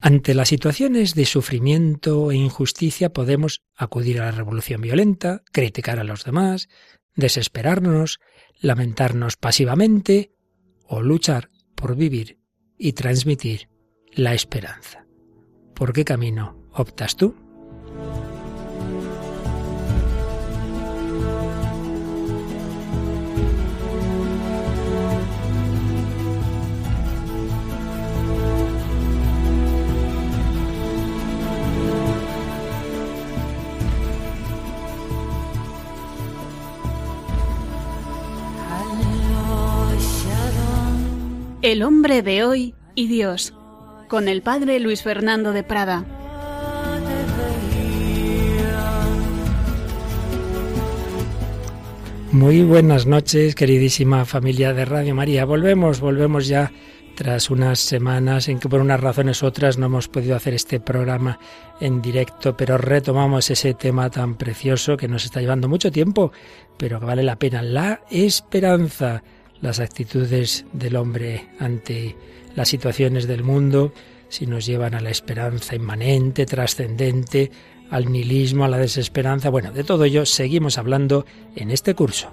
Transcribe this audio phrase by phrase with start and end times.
[0.00, 6.04] Ante las situaciones de sufrimiento e injusticia podemos acudir a la revolución violenta, criticar a
[6.04, 6.68] los demás,
[7.16, 8.20] desesperarnos,
[8.60, 10.32] lamentarnos pasivamente
[10.84, 12.38] o luchar por vivir
[12.78, 13.68] y transmitir
[14.12, 15.04] la esperanza.
[15.74, 17.47] ¿Por qué camino optas tú?
[41.68, 43.52] El hombre de hoy y Dios,
[44.08, 46.02] con el padre Luis Fernando de Prada.
[52.32, 55.44] Muy buenas noches, queridísima familia de Radio María.
[55.44, 56.72] Volvemos, volvemos ya
[57.14, 60.80] tras unas semanas en que por unas razones u otras no hemos podido hacer este
[60.80, 61.38] programa
[61.82, 66.32] en directo, pero retomamos ese tema tan precioso que nos está llevando mucho tiempo,
[66.78, 69.22] pero que vale la pena, la esperanza
[69.60, 72.16] las actitudes del hombre ante
[72.54, 73.92] las situaciones del mundo,
[74.28, 77.50] si nos llevan a la esperanza inmanente, trascendente,
[77.90, 79.50] al nihilismo, a la desesperanza.
[79.50, 81.24] Bueno, de todo ello seguimos hablando
[81.56, 82.30] en este curso.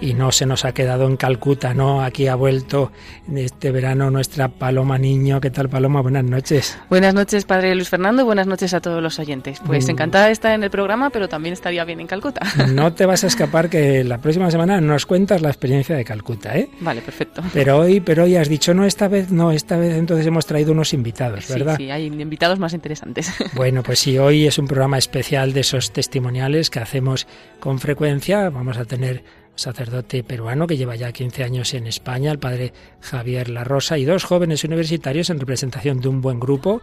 [0.00, 2.02] Y no se nos ha quedado en Calcuta, ¿no?
[2.02, 2.90] Aquí ha vuelto
[3.34, 5.40] este verano nuestra Paloma Niño.
[5.40, 6.00] ¿Qué tal, Paloma?
[6.00, 6.78] Buenas noches.
[6.88, 9.60] Buenas noches, padre Luis Fernando, buenas noches a todos los oyentes.
[9.66, 9.90] Pues mm.
[9.90, 12.40] encantada de estar en el programa, pero también estaría bien en Calcuta.
[12.70, 16.56] No te vas a escapar que la próxima semana nos cuentas la experiencia de Calcuta,
[16.56, 16.70] ¿eh?
[16.80, 17.42] Vale, perfecto.
[17.52, 20.72] Pero hoy, pero hoy has dicho, no, esta vez no, esta vez entonces hemos traído
[20.72, 21.76] unos invitados, ¿verdad?
[21.76, 23.32] Sí, sí, hay invitados más interesantes.
[23.54, 27.26] Bueno, pues sí, hoy es un programa especial de esos testimoniales que hacemos
[27.58, 28.48] con frecuencia.
[28.48, 29.22] Vamos a tener
[29.54, 34.04] sacerdote peruano que lleva ya 15 años en España, el padre Javier La Rosa, y
[34.04, 36.82] dos jóvenes universitarios en representación de un buen grupo,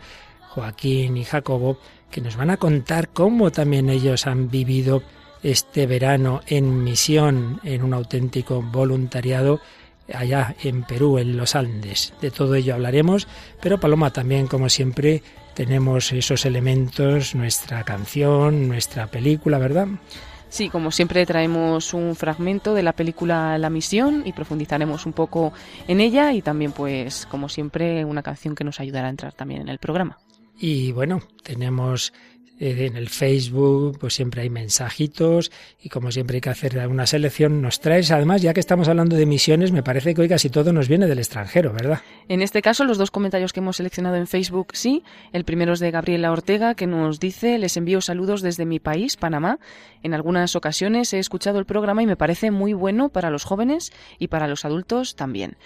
[0.50, 1.80] Joaquín y Jacobo,
[2.12, 5.04] que nos van a contar cómo también ellos han vivido
[5.44, 9.62] este verano en misión, en un auténtico voluntariado
[10.14, 12.14] allá en Perú, en los Andes.
[12.22, 13.28] De todo ello hablaremos,
[13.62, 15.22] pero Paloma también, como siempre,
[15.54, 19.88] tenemos esos elementos, nuestra canción, nuestra película, ¿verdad?
[20.50, 25.54] Sí, como siempre traemos un fragmento de la película La Misión y profundizaremos un poco
[25.88, 29.62] en ella y también pues como siempre una canción que nos ayudará a entrar también
[29.62, 30.18] en el programa.
[30.58, 32.14] Y bueno, tenemos
[32.60, 35.52] en el Facebook, pues siempre hay mensajitos
[35.82, 39.16] y como siempre hay que hacer una selección, nos traes, además, ya que estamos hablando
[39.16, 42.02] de misiones, me parece que hoy casi todo nos viene del extranjero, ¿verdad?
[42.28, 45.04] En este caso, los dos comentarios que hemos seleccionado en Facebook, sí.
[45.34, 49.18] El primero es de Gabriela Ortega, que nos dice, les envío saludos desde mi país,
[49.18, 49.60] Panamá.
[50.04, 53.92] En algunas ocasiones he escuchado el programa y me parece muy bueno para los jóvenes
[54.20, 55.58] y para los adultos también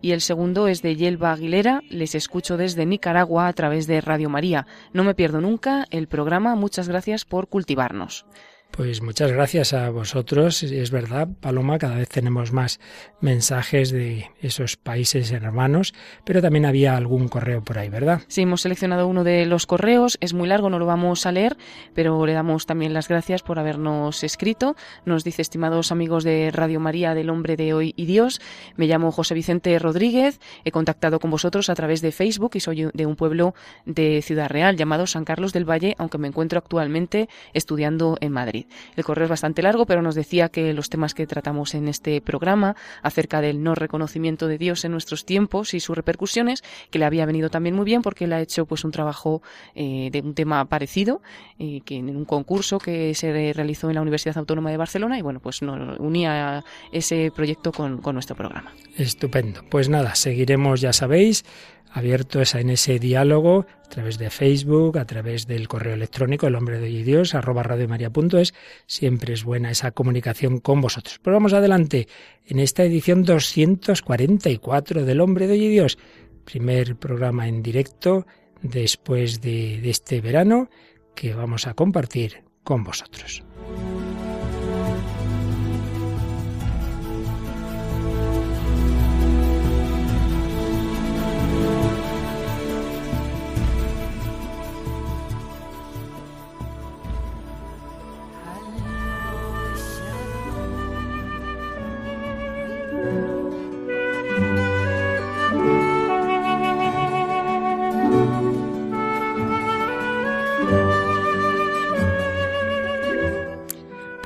[0.00, 1.82] y el segundo es de Yelva Aguilera.
[1.88, 4.66] Les escucho desde Nicaragua a través de Radio María.
[4.92, 6.54] No me pierdo nunca el programa.
[6.54, 8.26] Muchas gracias por cultivarnos.
[8.70, 10.62] Pues muchas gracias a vosotros.
[10.62, 12.80] Es verdad, Paloma, cada vez tenemos más
[13.20, 15.92] mensajes de esos países hermanos,
[16.24, 18.22] pero también había algún correo por ahí, ¿verdad?
[18.28, 20.16] Sí, hemos seleccionado uno de los correos.
[20.20, 21.56] Es muy largo, no lo vamos a leer,
[21.94, 24.76] pero le damos también las gracias por habernos escrito.
[25.04, 28.40] Nos dice, estimados amigos de Radio María del Hombre de Hoy y Dios,
[28.76, 32.88] me llamo José Vicente Rodríguez, he contactado con vosotros a través de Facebook y soy
[32.94, 33.54] de un pueblo
[33.84, 38.59] de Ciudad Real llamado San Carlos del Valle, aunque me encuentro actualmente estudiando en Madrid.
[38.96, 42.20] El correo es bastante largo, pero nos decía que los temas que tratamos en este
[42.20, 47.04] programa acerca del no reconocimiento de Dios en nuestros tiempos y sus repercusiones, que le
[47.04, 49.42] había venido también muy bien porque él ha hecho pues un trabajo
[49.74, 51.22] eh, de un tema parecido,
[51.58, 55.22] eh, que en un concurso que se realizó en la Universidad Autónoma de Barcelona y
[55.22, 58.72] bueno, pues nos unía ese proyecto con, con nuestro programa.
[58.96, 59.62] Estupendo.
[59.68, 61.44] Pues nada, seguiremos, ya sabéis,
[61.90, 66.78] abiertos en ese diálogo a través de Facebook, a través del correo electrónico, el hombre
[66.78, 68.54] de Dios, arroba radiomaria.es.
[68.86, 71.20] Siempre es buena esa comunicación con vosotros.
[71.22, 72.08] Pero vamos adelante
[72.46, 75.98] en esta edición 244 del hombre de Dios.
[76.44, 78.26] Primer programa en directo
[78.62, 80.70] después de, de este verano
[81.14, 83.42] que vamos a compartir con vosotros.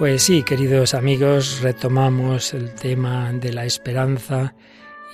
[0.04, 4.54] Pues sí, queridos amigos, retomamos el tema de la esperanza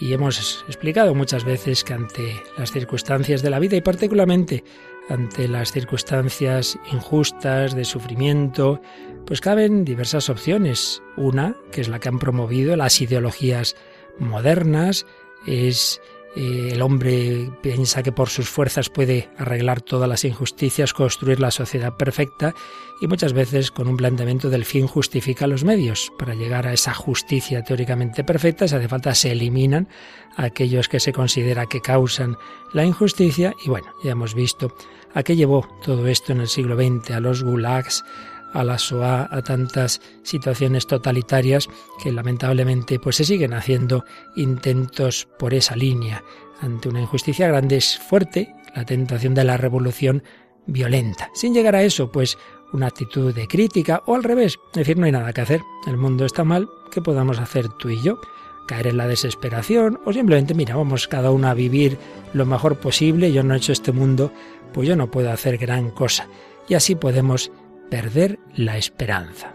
[0.01, 4.65] Y hemos explicado muchas veces que ante las circunstancias de la vida y particularmente
[5.09, 8.83] ante las circunstancias injustas de sufrimiento,
[9.27, 11.01] pues caben diversas opciones.
[11.17, 13.77] Una, que es la que han promovido las ideologías
[14.19, 15.07] modernas,
[15.47, 16.01] es
[16.37, 21.51] eh, el hombre piensa que por sus fuerzas puede arreglar todas las injusticias, construir la
[21.51, 22.55] sociedad perfecta
[23.01, 26.13] y muchas veces con un planteamiento del fin justifica los medios.
[26.19, 29.89] Para llegar a esa justicia teóricamente perfecta, si hace falta, se eliminan
[30.37, 32.37] aquellos que se considera que causan
[32.73, 34.73] la injusticia y bueno, ya hemos visto
[35.15, 38.05] a qué llevó todo esto en el siglo XX, a los gulags,
[38.53, 41.69] a la SOA, a tantas situaciones totalitarias
[42.03, 44.05] que lamentablemente pues se siguen haciendo
[44.37, 46.23] intentos por esa línea.
[46.61, 50.23] Ante una injusticia grande es fuerte la tentación de la revolución
[50.67, 51.31] violenta.
[51.35, 52.39] Sin llegar a eso, pues
[52.73, 56.25] una actitud de crítica o al revés, decir, no hay nada que hacer, el mundo
[56.25, 58.21] está mal, ¿qué podamos hacer tú y yo?
[58.67, 61.99] Caer en la desesperación o simplemente, mira, vamos cada uno a vivir
[62.33, 64.33] lo mejor posible, yo no he hecho este mundo,
[64.73, 66.29] pues yo no puedo hacer gran cosa.
[66.69, 67.51] Y así podemos
[67.91, 69.53] perder la esperanza.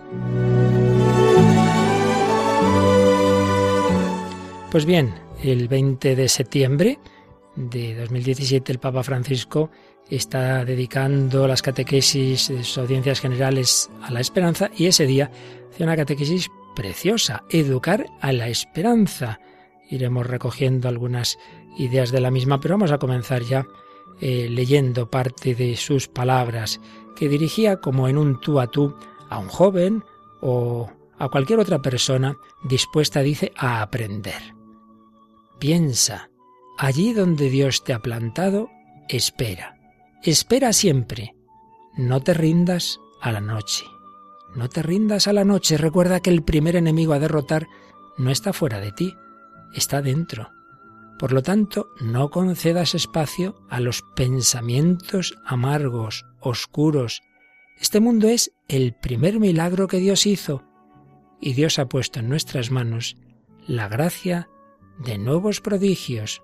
[4.69, 6.99] Pues bien, el 20 de septiembre
[7.55, 9.71] de 2017 el Papa Francisco
[10.09, 15.31] está dedicando las catequesis de sus audiencias generales a la esperanza y ese día
[15.71, 19.39] hace una catequesis preciosa, educar a la esperanza.
[19.89, 21.37] Iremos recogiendo algunas
[21.77, 23.65] ideas de la misma, pero vamos a comenzar ya
[24.19, 26.81] eh, leyendo parte de sus palabras
[27.15, 28.95] que dirigía como en un tú a tú
[29.29, 30.03] a un joven
[30.41, 34.53] o a cualquier otra persona dispuesta, dice, a aprender.
[35.59, 36.29] Piensa,
[36.77, 38.69] allí donde Dios te ha plantado,
[39.07, 39.77] espera.
[40.23, 41.35] Espera siempre.
[41.97, 43.85] No te rindas a la noche.
[44.55, 45.77] No te rindas a la noche.
[45.77, 47.67] Recuerda que el primer enemigo a derrotar
[48.17, 49.15] no está fuera de ti,
[49.73, 50.49] está dentro.
[51.19, 57.21] Por lo tanto, no concedas espacio a los pensamientos amargos, oscuros.
[57.79, 60.63] Este mundo es el primer milagro que Dios hizo
[61.39, 63.17] y Dios ha puesto en nuestras manos
[63.67, 64.49] la gracia
[64.99, 66.41] de nuevos prodigios.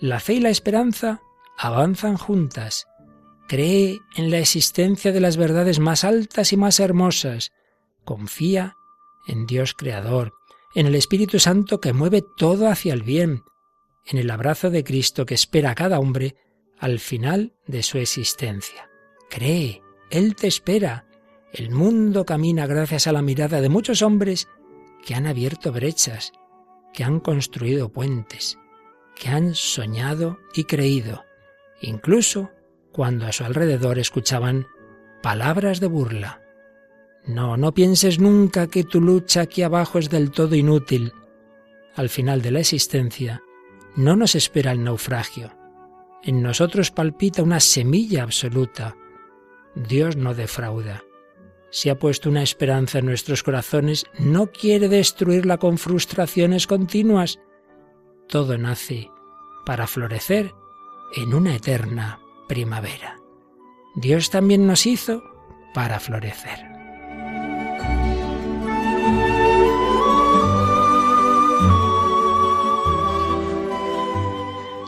[0.00, 1.20] La fe y la esperanza
[1.58, 2.86] avanzan juntas.
[3.48, 7.52] Cree en la existencia de las verdades más altas y más hermosas.
[8.04, 8.76] Confía
[9.26, 10.34] en Dios Creador,
[10.74, 13.42] en el Espíritu Santo que mueve todo hacia el bien,
[14.06, 16.36] en el abrazo de Cristo que espera a cada hombre
[16.78, 18.88] al final de su existencia.
[19.28, 21.06] Cree, Él te espera.
[21.52, 24.48] El mundo camina gracias a la mirada de muchos hombres
[25.04, 26.32] que han abierto brechas,
[26.92, 28.58] que han construido puentes,
[29.14, 31.24] que han soñado y creído,
[31.80, 32.50] incluso
[32.92, 34.66] cuando a su alrededor escuchaban
[35.22, 36.42] palabras de burla.
[37.26, 41.12] No, no pienses nunca que tu lucha aquí abajo es del todo inútil.
[41.94, 43.42] Al final de la existencia
[43.96, 45.52] no nos espera el naufragio.
[46.22, 48.96] En nosotros palpita una semilla absoluta,
[49.74, 51.02] Dios no defrauda.
[51.70, 57.38] Si ha puesto una esperanza en nuestros corazones, no quiere destruirla con frustraciones continuas.
[58.28, 59.10] Todo nace
[59.66, 60.54] para florecer
[61.14, 63.20] en una eterna primavera.
[63.96, 65.22] Dios también nos hizo
[65.74, 66.75] para florecer.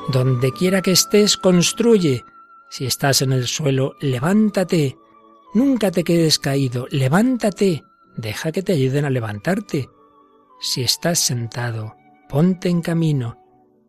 [0.08, 2.24] Donde quiera que estés, construye
[2.70, 4.98] si estás en el suelo, levántate.
[5.54, 7.84] Nunca te quedes caído, levántate.
[8.16, 9.88] Deja que te ayuden a levantarte.
[10.60, 11.94] Si estás sentado,
[12.28, 13.38] ponte en camino.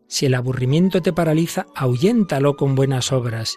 [0.08, 3.56] Si el aburrimiento te paraliza, ahuyéntalo con buenas obras.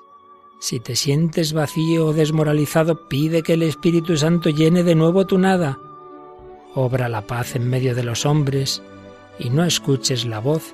[0.59, 5.37] Si te sientes vacío o desmoralizado, pide que el Espíritu Santo llene de nuevo tu
[5.37, 5.79] nada.
[6.75, 8.81] Obra la paz en medio de los hombres
[9.39, 10.73] y no escuches la voz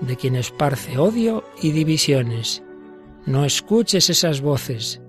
[0.00, 2.62] de quien esparce odio y divisiones.
[3.24, 5.00] No escuches esas voces.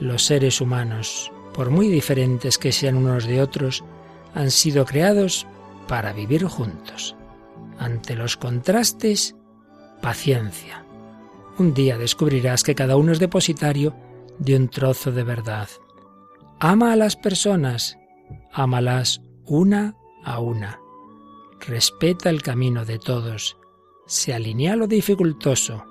[0.00, 3.84] Los seres humanos, por muy diferentes que sean unos de otros,
[4.34, 5.46] han sido creados
[5.88, 7.16] para vivir juntos.
[7.78, 9.34] Ante los contrastes,
[10.02, 10.84] paciencia.
[11.58, 13.94] Un día descubrirás que cada uno es depositario
[14.38, 15.68] de un trozo de verdad.
[16.60, 17.98] Ama a las personas,
[18.52, 20.80] ámalas una a una.
[21.66, 23.56] Respeta el camino de todos.
[24.06, 25.84] Se alinea lo dificultoso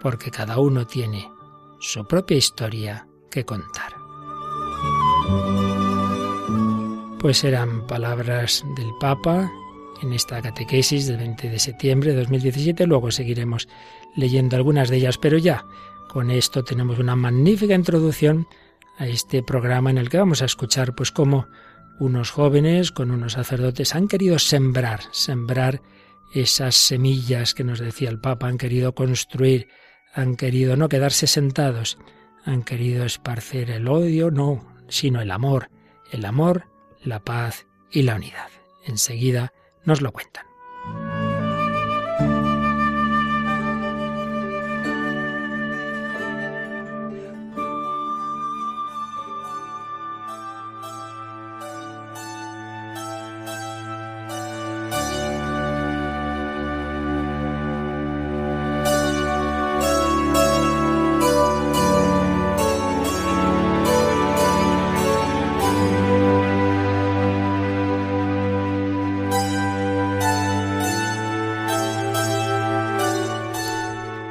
[0.00, 1.30] porque cada uno tiene
[1.80, 3.94] su propia historia que contar.
[7.18, 9.50] Pues eran palabras del Papa
[10.02, 12.86] en esta catequesis del 20 de septiembre de 2017.
[12.86, 13.68] Luego seguiremos
[14.14, 15.66] leyendo algunas de ellas, pero ya
[16.08, 18.46] con esto tenemos una magnífica introducción
[18.98, 21.46] a este programa en el que vamos a escuchar pues cómo
[21.98, 25.82] unos jóvenes con unos sacerdotes han querido sembrar, sembrar
[26.32, 29.68] esas semillas que nos decía el Papa, han querido construir,
[30.12, 31.98] han querido no quedarse sentados,
[32.44, 35.70] han querido esparcer el odio, no, sino el amor,
[36.10, 36.66] el amor,
[37.02, 38.48] la paz y la unidad.
[38.84, 39.52] Enseguida
[39.84, 40.47] nos lo cuentan.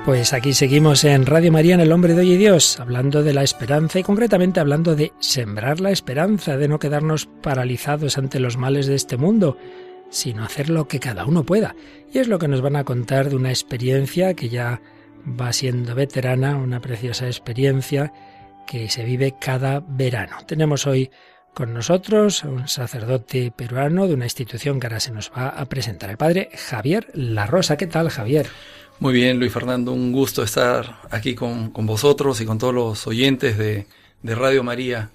[0.07, 3.33] Pues aquí seguimos en Radio María en El Hombre de Hoy y Dios, hablando de
[3.33, 8.55] la esperanza y concretamente hablando de sembrar la esperanza, de no quedarnos paralizados ante los
[8.55, 9.57] males de este mundo,
[10.09, 11.75] sino hacer lo que cada uno pueda.
[12.13, 14.81] Y es lo que nos van a contar de una experiencia que ya
[15.27, 18.13] va siendo veterana, una preciosa experiencia
[18.65, 20.37] que se vive cada verano.
[20.47, 21.11] Tenemos hoy
[21.53, 25.65] con nosotros a un sacerdote peruano de una institución que ahora se nos va a
[25.65, 27.75] presentar, el padre Javier La Rosa.
[27.75, 28.47] ¿Qué tal, Javier?
[28.99, 33.55] Muy bien, Luis Fernando, un gusto estar aquí con, vosotros y con todos los oyentes
[33.55, 33.85] de,
[34.23, 35.11] Radio María.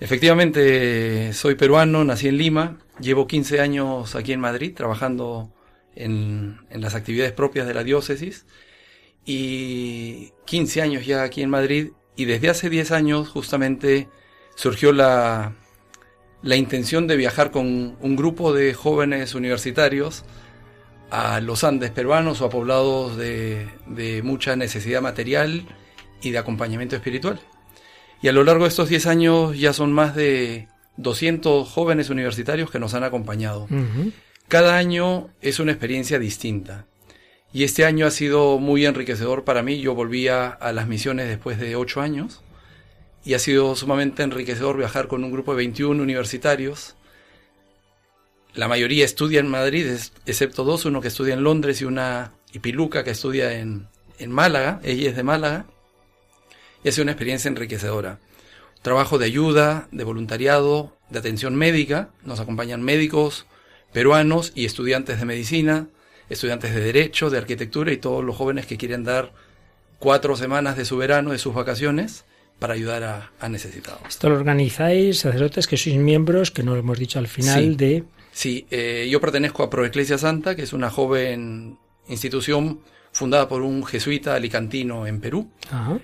[0.00, 5.52] Efectivamente, soy peruano, nací en Lima, llevo 15 años aquí en Madrid trabajando
[5.94, 8.46] en, en, las actividades propias de la diócesis
[9.24, 14.08] y 15 años ya aquí en Madrid y desde hace 10 años justamente
[14.56, 15.54] surgió la,
[16.42, 20.24] la intención de viajar con un grupo de jóvenes universitarios
[21.12, 23.68] a los Andes peruanos o a poblados de,
[24.24, 25.66] mucha necesidad material
[26.22, 27.38] y de acompañamiento espiritual.
[28.22, 32.70] Y a lo largo de estos 10 años ya son más de 200 jóvenes universitarios
[32.70, 33.68] que nos han acompañado.
[34.48, 36.86] Cada año es una experiencia distinta.
[37.52, 39.80] Y este año ha sido muy enriquecedor para mí.
[39.80, 42.40] Yo volvía a las misiones después de 8 años.
[43.22, 46.96] Y ha sido sumamente enriquecedor viajar con un grupo de 21 universitarios
[48.54, 49.86] la mayoría estudia en Madrid,
[50.26, 54.30] excepto dos, uno que estudia en Londres y una y Piluca que estudia en, en
[54.30, 55.66] Málaga, ella es de Málaga,
[56.84, 58.18] y ha sido una experiencia enriquecedora.
[58.82, 63.46] Trabajo de ayuda, de voluntariado, de atención médica, nos acompañan médicos
[63.92, 65.86] peruanos y estudiantes de medicina,
[66.28, 69.32] estudiantes de derecho, de arquitectura y todos los jóvenes que quieren dar
[69.98, 72.24] cuatro semanas de su verano, de sus vacaciones,
[72.58, 74.02] para ayudar a, necesitados.
[74.08, 78.04] Esto lo organizáis, sacerdotes que sois miembros, que no lo hemos dicho al final, de
[78.32, 82.80] Sí, eh, yo pertenezco a Proeclesia Santa, que es una joven institución
[83.12, 85.50] fundada por un jesuita alicantino en Perú,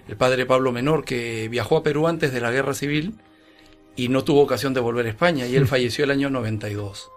[0.07, 3.15] el padre Pablo Menor, que viajó a Perú antes de la guerra civil
[3.97, 7.11] y no tuvo ocasión de volver a España, y él falleció el año 92.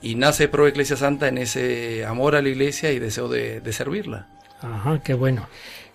[0.00, 4.28] Y nace Proeclesia Santa en ese amor a la iglesia y deseo de, de servirla.
[4.62, 5.46] Ajá, qué bueno.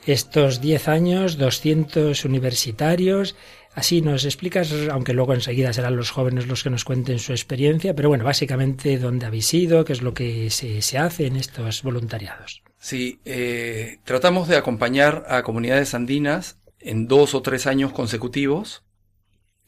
[0.06, 3.36] Estos 10 años, 200 universitarios,
[3.76, 7.96] Así nos explicas, aunque luego enseguida serán los jóvenes los que nos cuenten su experiencia,
[7.96, 12.62] pero bueno, básicamente dónde habéis ido, qué es lo que se, hace en estos voluntariados.
[12.78, 18.84] Sí, eh, tratamos de acompañar a comunidades andinas en dos o tres años consecutivos,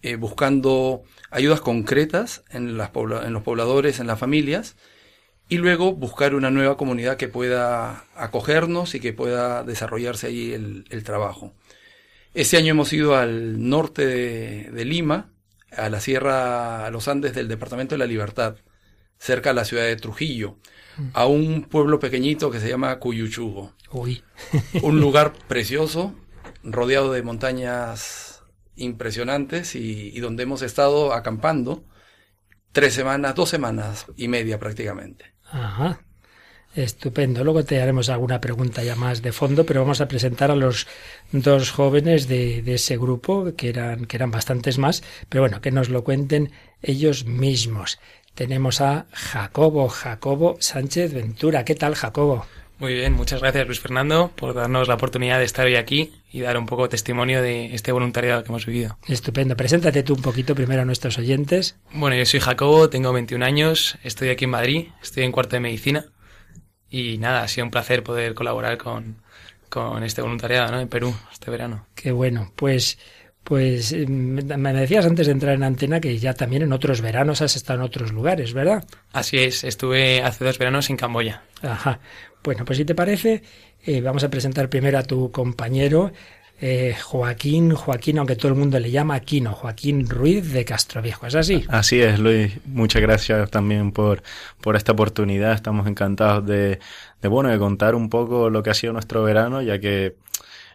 [0.03, 4.75] eh, buscando ayudas concretas en, las en los pobladores, en las familias,
[5.50, 11.03] y luego buscar una nueva comunidad que pueda acogernos y que pueda desarrollarse allí el
[11.03, 11.53] trabajo.
[12.36, 15.32] Este año hemos ido al norte de, Lima,
[15.72, 18.58] a la sierra, a los Andes del Departamento de la Libertad,
[19.18, 20.58] cerca de la ciudad de Trujillo,
[21.13, 23.74] a un pueblo pequeñito que se llama Cuyuchugo.
[23.89, 24.22] Uy.
[24.84, 26.13] un lugar precioso,
[26.62, 28.44] rodeado de montañas
[28.75, 31.86] impresionantes y, y, donde hemos estado acampando
[32.74, 35.34] tres semanas, dos semanas y media prácticamente.
[35.46, 36.01] Ajá.
[36.75, 37.44] Estupendo.
[37.44, 40.88] Luego te haremos alguna pregunta ya más de fondo, pero vamos a presentar a los
[41.32, 45.89] dos jóvenes de, ese grupo, que eran, que eran bastantes más, pero bueno, que nos
[45.89, 46.51] lo cuenten
[46.82, 48.00] ellos mismos.
[48.34, 51.63] Tenemos a Jacobo, Jacobo Sánchez Ventura.
[51.63, 52.46] ¿Qué tal, Jacobo?
[52.77, 56.41] Muy bien, muchas gracias Luis Fernando por darnos la oportunidad de estar hoy aquí y
[56.41, 58.98] dar un poco testimonio de este voluntariado que hemos vivido.
[59.08, 59.55] Estupendo.
[59.55, 61.77] Preséntate tú un poquito primero a nuestros oyentes.
[61.94, 65.62] Bueno, yo soy Jacobo, tengo 21 años, estoy aquí en Madrid, estoy en cuarto de
[65.62, 66.05] medicina
[66.96, 69.18] y nada, ha sido un placer poder colaborar con,
[69.70, 70.80] con este voluntariado ¿no?
[70.80, 71.88] en Perú este verano.
[71.94, 72.98] Qué bueno, pues
[73.44, 77.44] pues eh, me decías antes de entrar en antena que ya también en otros veranos
[77.44, 78.84] has estado en otros lugares, ¿verdad?
[79.12, 81.44] Así es, estuve hace dos veranos en Camboya.
[81.62, 82.00] Ajá.
[82.44, 83.44] Bueno, pues si te parece,
[83.86, 86.12] eh, vamos a presentar primero a tu compañero,
[86.62, 91.27] eh, Joaquín, Joaquín, aunque todo el mundo le llama Aquino, Joaquín Ruiz de Castroviejo.
[91.27, 91.65] ¿Es así?
[91.67, 92.53] Así es, Luis.
[92.65, 94.24] Muchas gracias también por,
[94.62, 95.53] por esta oportunidad.
[95.53, 96.79] Estamos encantados de,
[97.21, 100.15] de, bueno, de contar un poco lo que ha sido nuestro verano, ya que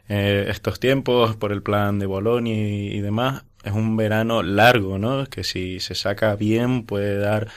[0.09, 4.99] eh, estos tiempos, por el plan de Bolonia y, y demás, es un verano largo,
[4.99, 5.27] ¿no?
[5.27, 7.49] Que si se saca bien puede dar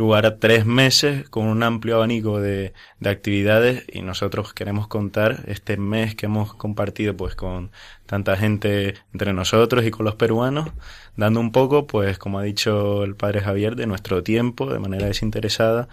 [0.00, 5.44] lugar a tres meses con un amplio abanico de, de, actividades y nosotros queremos contar
[5.46, 7.70] este mes que hemos compartido pues con
[8.06, 10.70] tanta gente entre nosotros y con los peruanos,
[11.16, 15.06] dando un poco pues como ha dicho el padre Javier de nuestro tiempo de manera
[15.06, 15.88] desinteresada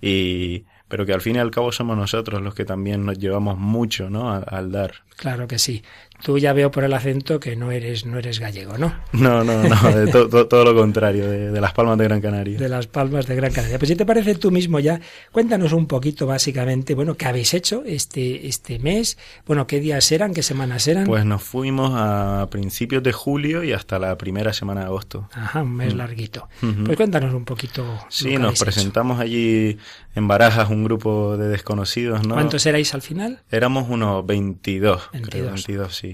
[0.00, 3.58] y pero que al fin y al cabo somos nosotros los que también nos llevamos
[3.58, 4.32] mucho, ¿no?
[4.32, 5.04] Al, al dar.
[5.16, 5.84] Claro que sí.
[6.22, 8.94] Tú ya veo por el acento que no eres, no eres gallego, ¿no?
[9.12, 12.20] No, no, no, de to, to, todo lo contrario, de, de, Las Palmas de Gran
[12.20, 12.58] Canaria.
[12.58, 13.78] De Las Palmas de Gran Canaria.
[13.78, 15.00] Pues si te parece tú mismo ya,
[15.32, 19.16] cuéntanos un poquito básicamente, bueno, ¿qué habéis hecho este, este mes?
[19.46, 20.34] Bueno, ¿qué días eran?
[20.34, 21.06] ¿Qué semanas eran?
[21.06, 25.28] Pues nos fuimos a principios de julio y hasta la primera semana de agosto.
[25.32, 25.98] Ajá, un mes mm.
[25.98, 26.48] larguito.
[26.62, 26.86] Uh -huh.
[26.86, 27.98] Pues cuéntanos un poquito.
[28.08, 29.22] Sí, nos presentamos hecho.
[29.22, 29.78] allí
[30.14, 32.34] en Barajas un grupo de desconocidos, ¿no?
[32.34, 33.40] ¿Cuántos erais al final?
[33.50, 35.30] Éramos unos 22, 22.
[35.30, 36.09] creo, 22, sí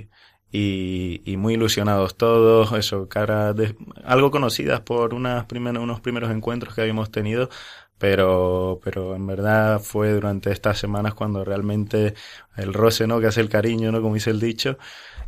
[0.52, 6.74] y, muy ilusionados todos, eso, cara de, algo conocidas por unas primer, unos primeros encuentros
[6.74, 7.50] que habíamos tenido,
[7.98, 12.14] pero, pero en verdad fue durante estas semanas cuando realmente
[12.56, 13.20] el roce, ¿no?
[13.20, 14.02] Que hace el cariño, ¿no?
[14.02, 14.78] Como dice el dicho,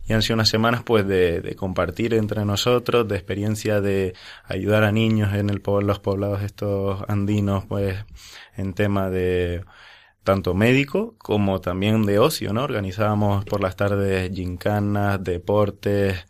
[0.06, 4.84] y han sido unas semanas pues de, de compartir entre nosotros, de experiencia de ayudar
[4.84, 7.96] a niños en el, los poblados estos andinos, pues
[8.56, 9.64] en tema de
[10.28, 12.62] tanto médico como también de ocio, ¿no?
[12.64, 16.26] Organizábamos por las tardes gincanas, deportes,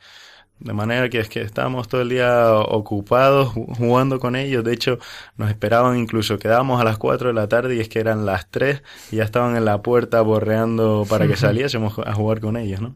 [0.61, 4.63] de manera que es que estábamos todo el día ocupados jugando con ellos.
[4.63, 5.01] De hecho,
[5.37, 8.49] nos esperaban incluso, quedábamos a las 4 de la tarde y es que eran las
[8.53, 12.81] 3 y ya estaban en la puerta borreando para que saliésemos a jugar con ellos,
[12.81, 12.95] ¿no?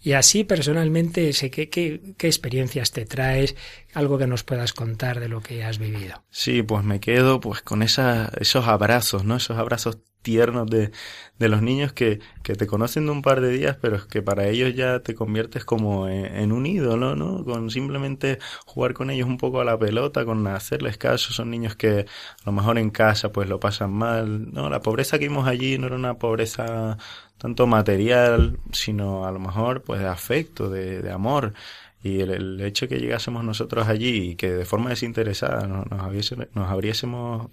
[0.00, 3.56] Y así personalmente, ¿qué, qué, qué experiencias te traes?
[3.92, 6.22] Algo que nos puedas contar de lo que has vivido.
[6.30, 9.36] Sí, pues me quedo pues con esa, esos abrazos, ¿no?
[9.36, 10.90] Esos abrazos tiernos de,
[11.38, 14.46] de los niños que, que te conocen de un par de días, pero que para
[14.48, 17.44] ellos ya te conviertes como en, un ídolo, ¿no?
[17.44, 21.32] Con simplemente jugar con ellos un poco a la pelota, con hacerles caso.
[21.32, 24.68] Son niños que a lo mejor en casa pues lo pasan mal, ¿no?
[24.70, 26.98] La pobreza que vimos allí no era una pobreza
[27.38, 31.54] tanto material, sino a lo mejor pues de afecto, de, de amor.
[32.02, 36.54] Y el, el, hecho que llegásemos nosotros allí y que de forma desinteresada nos, nos,
[36.54, 37.50] nos abriésemos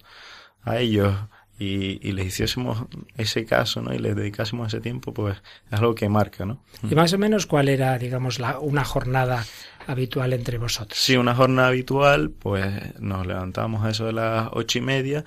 [0.63, 1.13] a ellos
[1.59, 3.93] y, y, les hiciésemos ese caso, ¿no?
[3.93, 5.37] Y les dedicásemos ese tiempo, pues
[5.71, 6.61] es algo que marca, ¿no?
[6.87, 9.43] Y más o menos cuál era, digamos, la, una jornada
[9.87, 10.99] habitual entre vosotros.
[10.99, 15.25] Sí, una jornada habitual, pues nos levantábamos a eso de las ocho y media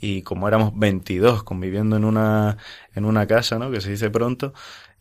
[0.00, 2.56] y como éramos 22 conviviendo en una,
[2.94, 3.70] en una casa, ¿no?
[3.70, 4.52] Que se dice pronto,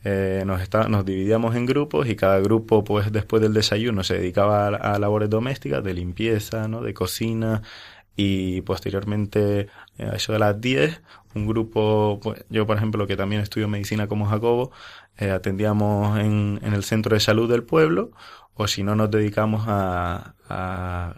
[0.03, 4.15] eh, nos, está, nos dividíamos en grupos y cada grupo, pues después del desayuno, se
[4.15, 6.81] dedicaba a, a labores domésticas, de limpieza, ¿no?
[6.81, 7.61] De cocina,
[8.21, 11.01] y posteriormente a eso de las 10
[11.35, 14.71] un grupo pues yo por ejemplo que también estudio medicina como Jacobo
[15.17, 18.11] eh, atendíamos en, en, el centro de salud del pueblo
[18.55, 21.15] o si no nos dedicamos a, a,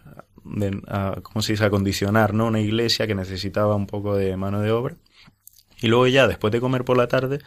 [0.87, 4.71] a cómo se dice acondicionar no una iglesia que necesitaba un poco de mano de
[4.71, 4.95] obra.
[5.83, 7.39] Y luego ya, después de comer por la tarde,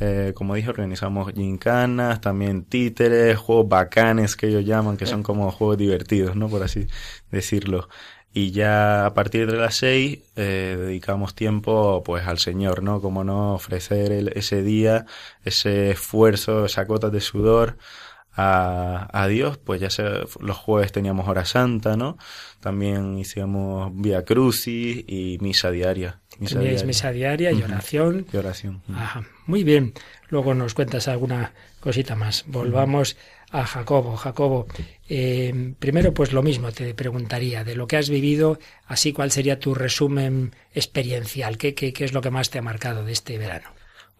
[0.00, 5.48] eh, como dije, organizamos gincanas, también títeres, juegos bacanes que ellos llaman, que son como
[5.52, 6.48] juegos divertidos, ¿no?
[6.48, 6.88] Por así
[7.30, 7.88] decirlo
[8.32, 13.00] y ya a partir de las seis eh, dedicamos tiempo pues al Señor, ¿no?
[13.00, 15.06] Como no ofrecer el, ese día,
[15.44, 17.78] ese esfuerzo, esa cota de sudor
[18.34, 22.18] a, a Dios, pues ya sea, los jueves teníamos hora santa, ¿no?
[22.60, 26.20] También hicimos vía crucis y misa diaria.
[26.38, 26.84] Misa diaria.
[26.84, 28.26] misa diaria y oración.
[28.32, 28.82] Y oración.
[28.94, 29.24] Ajá.
[29.46, 29.92] Muy bien.
[30.28, 32.44] Luego nos cuentas alguna cosita más.
[32.46, 33.16] Volvamos
[33.50, 34.16] a Jacobo.
[34.16, 34.66] Jacobo,
[35.08, 39.58] eh, primero pues lo mismo te preguntaría, de lo que has vivido, así cuál sería
[39.58, 43.38] tu resumen experiencial, ¿Qué, qué, qué es lo que más te ha marcado de este
[43.38, 43.68] verano?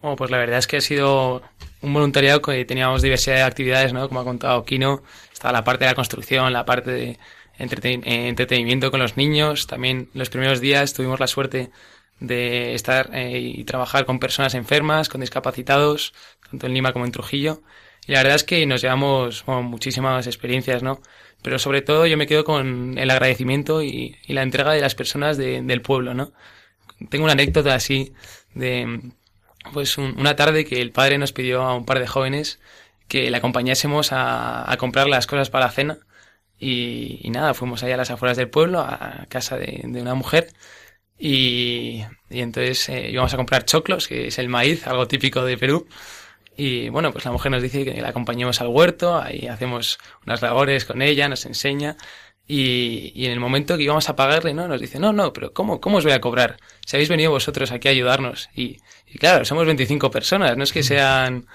[0.01, 1.41] Bueno, pues la verdad es que ha sido
[1.81, 4.07] un voluntariado que teníamos diversidad de actividades, ¿no?
[4.07, 7.19] Como ha contado Kino, estaba la parte de la construcción, la parte de
[7.57, 11.71] entreten entretenimiento con los niños, también los primeros días tuvimos la suerte
[12.21, 16.13] de estar eh, y trabajar con personas enfermas, con discapacitados,
[16.49, 17.61] tanto en Lima como en Trujillo.
[18.09, 20.99] La verdad es que nos llevamos muchísimas experiencias, ¿no?
[21.43, 25.37] Pero sobre todo yo me quedo con el agradecimiento y, la entrega de las personas
[25.37, 26.31] de, del pueblo, ¿no?
[27.09, 28.13] Tengo una anécdota así
[28.55, 29.11] de,
[29.73, 32.59] pues un, una tarde que el padre nos pidió a un par de jóvenes
[33.07, 35.99] que le acompañásemos a, comprar las cosas para la cena.
[36.59, 40.51] Y, nada, fuimos allá a las afueras del pueblo, a casa de, una mujer.
[41.19, 45.57] Y, y entonces eh, íbamos a comprar choclos, que es el maíz, algo típico de
[45.59, 45.87] Perú
[46.59, 50.41] Y bueno, pues la mujer nos dice que la acompañemos al huerto, ahí hacemos unas
[50.41, 51.95] labores con ella, nos enseña.
[52.45, 54.67] Y, y en el momento que íbamos a pagarle, ¿no?
[54.67, 56.57] Nos dice, no, no, pero ¿cómo, cómo os voy a cobrar?
[56.85, 58.49] Si habéis venido vosotros aquí a ayudarnos.
[58.53, 58.75] Y,
[59.07, 61.47] y claro, somos 25 personas, no es que sean,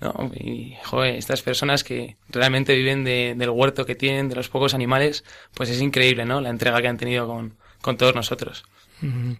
[0.00, 0.30] ¿no?
[0.32, 4.74] Y, joder, estas personas que realmente viven de, del huerto que tienen, de los pocos
[4.74, 6.40] animales, pues es increíble, ¿no?
[6.40, 8.64] La entrega que han tenido con, con todos nosotros.
[9.00, 9.32] Mm,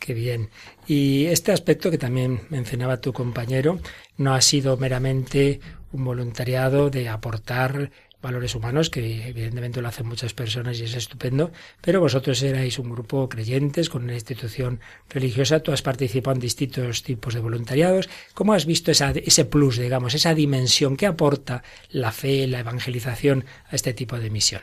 [0.00, 0.50] qué bien.
[0.88, 3.78] Y este aspecto que también mencionaba tu compañero
[4.16, 5.60] no ha sido meramente
[5.92, 11.52] un voluntariado de aportar valores humanos, que evidentemente lo hacen muchas personas y es estupendo,
[11.80, 17.02] pero vosotros erais un grupo creyentes con una institución religiosa, tú has participado en distintos
[17.02, 18.10] tipos de voluntariados.
[18.34, 23.46] ¿Cómo has visto esa, ese plus, digamos, esa dimensión que aporta la fe, la evangelización
[23.70, 24.62] a este tipo de misión?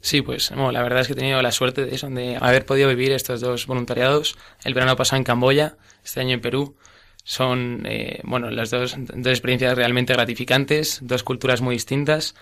[0.00, 2.64] Sí, pues bueno, la verdad es que he tenido la suerte de, eso, de haber
[2.64, 4.36] podido vivir estos dos voluntariados.
[4.64, 6.76] El verano pasado en Camboya, este año en Perú.
[7.24, 12.34] Son, eh, bueno, las dos, dos experiencias realmente gratificantes, dos culturas muy distintas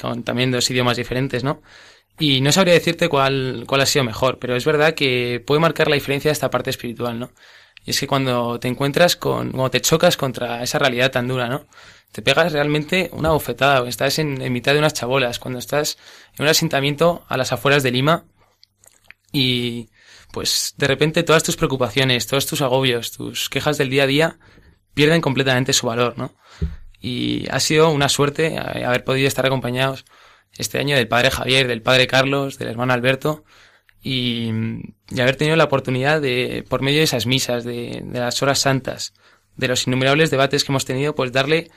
[0.00, 1.62] con también dos idiomas diferentes, ¿no?
[2.18, 5.88] Y no sabría decirte cuál, cuál ha sido mejor, pero es verdad que puede marcar
[5.88, 7.30] la diferencia esta parte espiritual, ¿no?
[7.84, 11.48] Y es que cuando te encuentras con, cuando te chocas contra esa realidad tan dura,
[11.48, 11.66] ¿no?
[12.12, 15.98] Te pegas realmente una bofetada, estás en, mitad de unas chabolas, cuando estás
[16.36, 18.24] en un asentamiento a las afueras de Lima
[19.32, 19.88] y
[20.30, 24.38] pues de repente todas tus preocupaciones, todos tus agobios, tus quejas del día a día
[24.94, 26.34] pierden completamente su valor, ¿no?
[27.02, 30.04] y ha sido una suerte haber podido estar acompañados
[30.56, 33.44] este año del padre Javier, del padre Carlos, del hermano Alberto
[34.02, 34.50] y,
[35.20, 39.14] haber tenido la oportunidad de, por medio de esas misas, de, las horas santas,
[39.56, 41.70] de los innumerables debates que hemos tenido, pues darle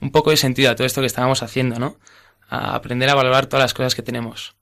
[0.00, 1.96] un poco de sentido a todo esto que estábamos haciendo, ¿no?
[2.48, 4.54] A aprender a valorar todas las cosas que tenemos.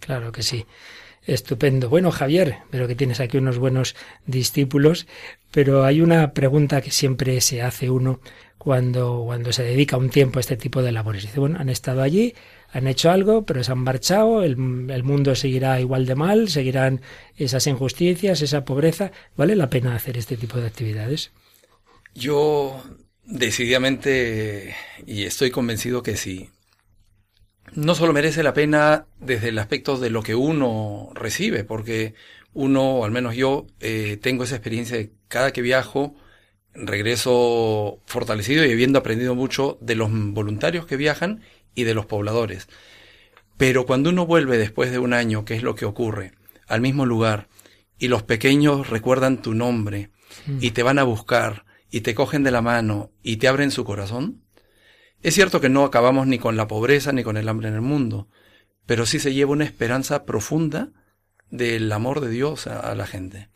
[0.00, 0.66] claro que sí.
[1.26, 1.90] Estupendo.
[1.90, 3.94] Bueno, Javier, pero que tienes aquí unos buenos
[4.26, 5.06] discípulos,
[5.50, 8.20] pero hay una pregunta que siempre se hace uno
[8.56, 11.22] cuando, cuando se dedica un tiempo a este tipo de labores.
[11.22, 12.34] Dice, bueno, han estado allí,
[12.72, 17.00] han hecho algo, pero se han marchado, el, el, mundo seguirá igual de mal, seguirán
[17.36, 19.12] esas injusticias, esa pobreza.
[19.36, 21.32] ¿Vale la pena hacer este tipo de actividades?
[22.14, 22.82] Yo
[23.30, 24.74] decididamente,
[25.06, 26.50] y estoy convencido que sí,
[27.74, 32.14] no solo merece la pena desde el aspecto de lo que uno recibe, porque
[32.52, 36.16] uno, o al menos yo, eh, tengo esa experiencia de cada que viajo,
[36.74, 41.42] regreso fortalecido y habiendo aprendido mucho de los voluntarios que viajan
[41.74, 42.68] y de los pobladores.
[43.56, 46.32] Pero cuando uno vuelve después de un año, ¿qué es lo que ocurre?
[46.66, 47.48] Al mismo lugar,
[47.98, 50.10] y los pequeños recuerdan tu nombre,
[50.60, 53.84] y te van a buscar, y te cogen de la mano, y te abren su
[53.84, 54.44] corazón.
[55.22, 57.80] Es cierto que no acabamos ni con la pobreza ni con el hambre en el
[57.82, 58.28] mundo,
[58.86, 60.92] pero sí se lleva una esperanza profunda
[61.50, 63.48] del amor de Dios a, la gente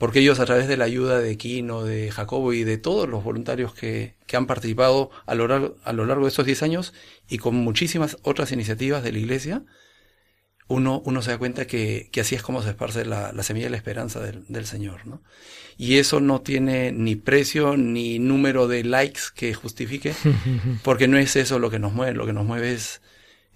[0.00, 3.22] porque ellos a través de la ayuda de Quino, de Jacobo y de todos los
[3.22, 6.94] voluntarios que, que han participado a lo, largo, a lo largo de estos 10 años
[7.28, 9.62] y con muchísimas otras iniciativas de la Iglesia,
[10.70, 13.66] uno, uno se da cuenta que, que así es como se esparce la, la semilla
[13.66, 15.04] de la esperanza del, del, Señor.
[15.04, 15.20] ¿no?
[15.76, 20.14] Y eso no tiene ni precio ni número de likes que justifique,
[20.84, 23.02] porque no es eso lo que nos mueve, lo que nos mueve es,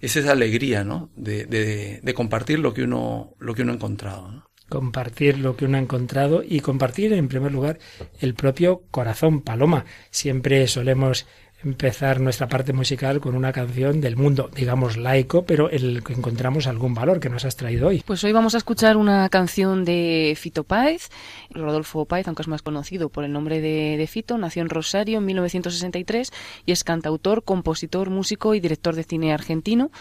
[0.01, 1.09] es esa alegría ¿no?
[1.15, 4.31] de, de, de compartir lo que uno, lo que uno ha encontrado.
[4.31, 4.45] ¿no?
[4.69, 7.79] compartir lo que uno ha encontrado y compartir en primer lugar
[8.19, 9.41] el propio corazón.
[9.41, 11.27] Paloma, siempre solemos
[11.63, 16.67] empezar nuestra parte musical con una canción del mundo, digamos laico, pero el que encontramos
[16.67, 18.03] algún valor que nos has traído hoy.
[18.05, 21.09] Pues hoy vamos a escuchar una canción de Fito Páez,
[21.49, 25.17] Rodolfo Páez, aunque es más conocido por el nombre de, de Fito, nació en Rosario
[25.17, 26.31] en 1963
[26.65, 29.91] y es cantautor, compositor, músico y director de cine argentino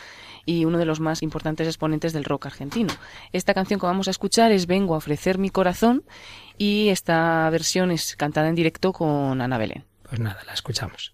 [0.46, 2.92] y uno de los más importantes exponentes del rock argentino.
[3.32, 6.04] Esta canción que vamos a escuchar es Vengo a ofrecer mi corazón
[6.58, 9.84] y esta versión es cantada en directo con Ana Belén.
[10.02, 11.13] Pues nada, la escuchamos.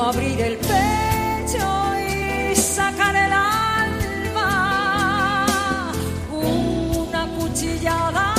[0.00, 4.52] abrir el pecho y sacar el alma,
[6.30, 8.34] una cuchillada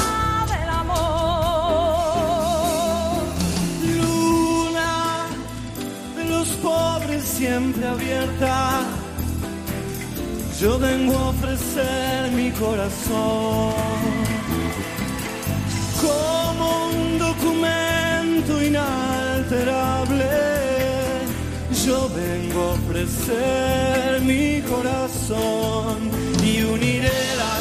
[0.51, 1.97] del amor.
[3.97, 5.27] Luna
[6.15, 8.81] de los pobres siempre abierta,
[10.61, 13.73] yo vengo a ofrecer mi corazón.
[16.01, 19.96] Como un documento inalterable
[21.87, 26.11] yo vengo a ofrecer mi corazón
[26.43, 27.56] y uniré las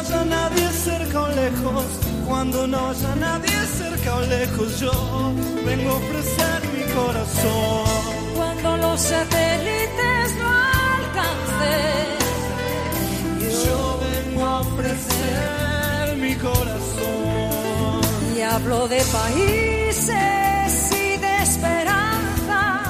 [0.00, 1.84] haya nadie cerca o lejos,
[2.26, 4.92] cuando no haya nadie cerca o lejos, yo
[5.64, 7.84] vengo a ofrecer mi corazón.
[8.36, 10.48] Cuando los satélites no
[10.96, 12.18] alcancen,
[13.64, 18.00] Yo vengo a ofrecer mi corazón.
[18.36, 22.88] y hablo de países y de esperanzas,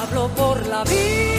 [0.00, 1.37] hablo por la vida,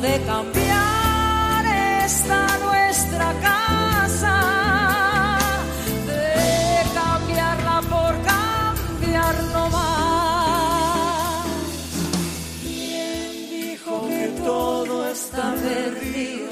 [0.00, 1.64] de cambiar
[2.04, 5.38] esta nuestra casa,
[6.06, 11.46] de cambiarla por cambiar no más.
[12.62, 16.50] ¿Quién dijo que todo está perdido?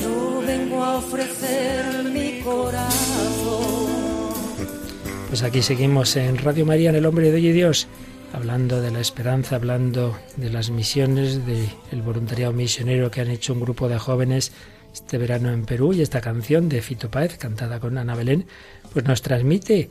[0.00, 3.90] Yo vengo a ofrecer mi corazón.
[5.28, 7.88] Pues aquí seguimos en Radio María, en El Hombre de Hoy y Dios,
[8.32, 13.60] hablando de la esperanza, hablando de las misiones, del voluntariado misionero que han hecho un
[13.60, 14.52] grupo de jóvenes
[14.92, 18.46] este verano en Perú y esta canción de Fito Páez, cantada con Ana Belén,
[18.92, 19.90] pues nos transmite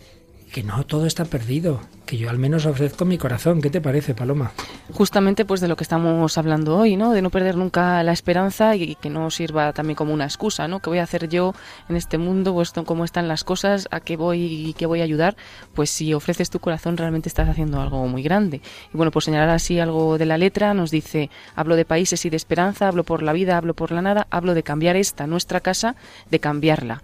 [0.52, 3.62] que no todo está perdido, que yo al menos ofrezco mi corazón.
[3.62, 4.52] ¿Qué te parece, Paloma?
[4.92, 7.12] Justamente pues de lo que estamos hablando hoy, ¿no?
[7.12, 10.80] De no perder nunca la esperanza y que no sirva también como una excusa, ¿no?
[10.80, 11.54] ¿Qué voy a hacer yo
[11.88, 12.54] en este mundo?
[12.54, 15.36] Pues cómo están las cosas, a qué voy y qué voy a ayudar.
[15.74, 18.62] Pues si ofreces tu corazón realmente estás haciendo algo muy grande.
[18.92, 22.30] Y bueno, por señalar así algo de la letra, nos dice, hablo de países y
[22.30, 25.60] de esperanza, hablo por la vida, hablo por la nada, hablo de cambiar esta, nuestra
[25.60, 25.96] casa,
[26.32, 27.04] de cambiarla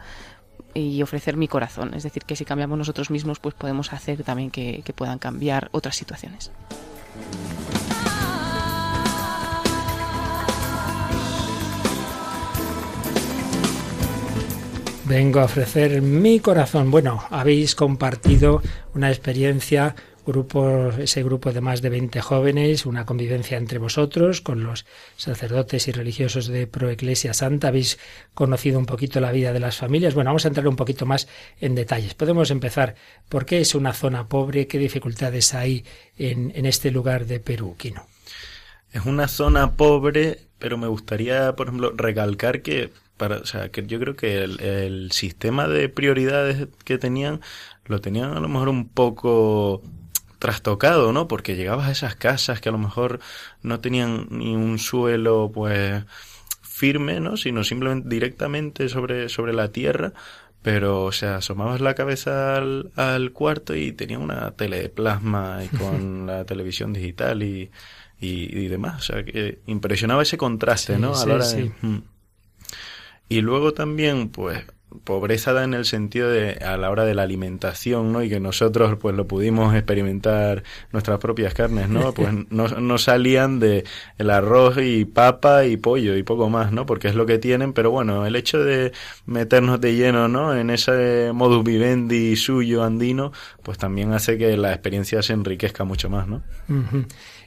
[0.76, 1.94] y ofrecer mi corazón.
[1.96, 5.70] Es decir, que si cambiamos nosotros mismos, pues podemos hacer también que, que puedan cambiar
[5.72, 6.52] otras situaciones.
[15.06, 16.92] Vengo a ofrecer mi corazón.
[16.92, 18.62] Bueno, habéis compartido
[18.96, 24.64] una experiencia, grupo, ese grupo de más de 20 jóvenes, una convivencia entre vosotros con
[24.64, 24.86] los
[25.16, 27.70] sacerdotes y religiosos de Proeclesia Santa.
[27.70, 28.00] Habéis
[28.34, 30.14] conocido un poquito la vida de las familias.
[30.14, 31.28] Bueno, vamos a entrar un poquito más
[31.62, 32.14] en detalles.
[32.14, 32.96] Podemos empezar.
[33.30, 34.68] ¿Por qué es una zona pobre?
[34.68, 35.86] ¿Qué dificultades hay
[36.18, 38.06] en, este lugar de Perú, Quino?
[38.92, 44.16] Es una zona pobre, pero me gustaría, por ejemplo, recalcar que para, que yo creo
[44.16, 47.40] que el sistema de prioridades que tenían
[47.86, 49.82] lo tenían a lo mejor un poco
[50.46, 51.28] trastocado, ¿no?
[51.28, 53.20] Porque llegabas a esas casas que a lo mejor
[53.64, 56.04] no tenían ni un suelo, pues
[56.62, 57.36] firme, ¿no?
[57.36, 60.14] Sino simplemente directamente sobre, sobre la tierra.
[60.62, 65.62] Pero, o sea, asomabas la cabeza al, al cuarto y tenía una tele de plasma
[65.64, 67.72] y con la televisión digital y,
[68.20, 69.02] y, y demás.
[69.02, 71.14] O sea, que impresionaba ese contraste, Sí, ¿no?
[71.14, 71.72] A sí, la hora de...
[71.82, 72.04] Mm.
[73.30, 74.64] Y luego también, pues,
[75.04, 78.24] pobreza da en el sentido de a la hora de la alimentación, ¿no?
[78.24, 82.14] Y que nosotros, pues, lo pudimos experimentar nuestras propias carnes, ¿no?
[82.14, 83.84] Pues no, no salían de
[84.18, 86.86] el arroz y papa y pollo y poco más, ¿no?
[86.86, 88.92] Porque es lo que tienen, pero bueno, el hecho de
[89.26, 90.56] meternos de lleno, ¿no?
[90.56, 93.32] En ese modus vivendi suyo andino,
[93.64, 96.42] pues también hace que la experiencia se enriquezca mucho más, ¿no?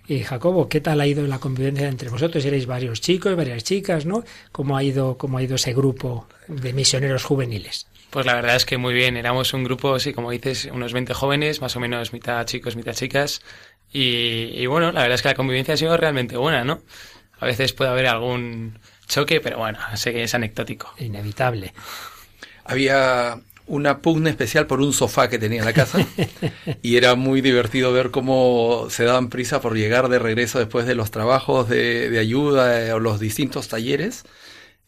[0.08, 2.42] Y Jacobo, ¿qué tal ha ido la convivencia entre vosotros?
[2.42, 4.24] Erais varios chicos, varias chicas, ¿no?
[4.52, 7.86] ¿Cómo ha ido, cómo ha ido ese grupo de misioneros juveniles?
[8.08, 9.18] Pues la verdad es que muy bien.
[9.18, 12.94] Éramos un grupo, sí, como dices, unos 20 jóvenes, más o menos mitad chicos, mitad
[12.94, 13.42] chicas.
[13.92, 16.80] Y, y bueno, la verdad es que la convivencia ha sido realmente buena, ¿no?
[17.38, 20.94] A veces puede haber algún choque, pero bueno, sé que es anecdótico.
[20.98, 21.74] Inevitable.
[22.64, 26.04] Había una pugna especial por un sofá que tenía en la casa
[26.83, 30.94] y era muy divertido ver cómo se daban prisa por llegar de regreso después de
[30.94, 34.24] los trabajos de, de ayuda eh, o los distintos talleres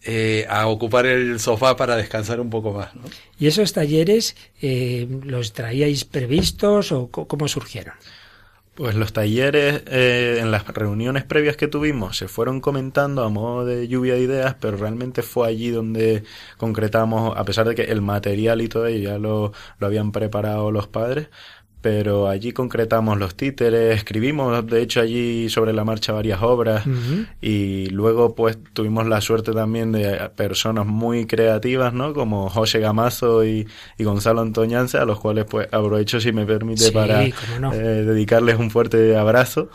[0.03, 2.95] eh, a ocupar el sofá para descansar un poco más.
[2.95, 3.03] ¿no?
[3.38, 7.95] ¿Y esos talleres eh, los traíais previstos o cómo surgieron?
[8.81, 13.66] Pues los talleres, eh, en las reuniones previas que tuvimos, se fueron comentando a modo
[13.66, 16.25] de lluvia de ideas, pero realmente fue allí donde
[16.57, 20.71] concretamos, a pesar de que el material y todo ello ya lo, lo habían preparado
[20.71, 21.29] los padres,
[21.81, 26.85] pero allí concretamos los títeres, escribimos de hecho allí sobre la marcha varias obras.
[27.40, 32.12] Y luego pues tuvimos la suerte también de personas muy creativas, ¿no?
[32.12, 33.66] Como José Gamazo y,
[33.99, 37.33] Gonzalo Antoñanza, a los cuales pues aprovecho si me permite para eh,
[37.73, 39.71] dedicarles un fuerte abrazo,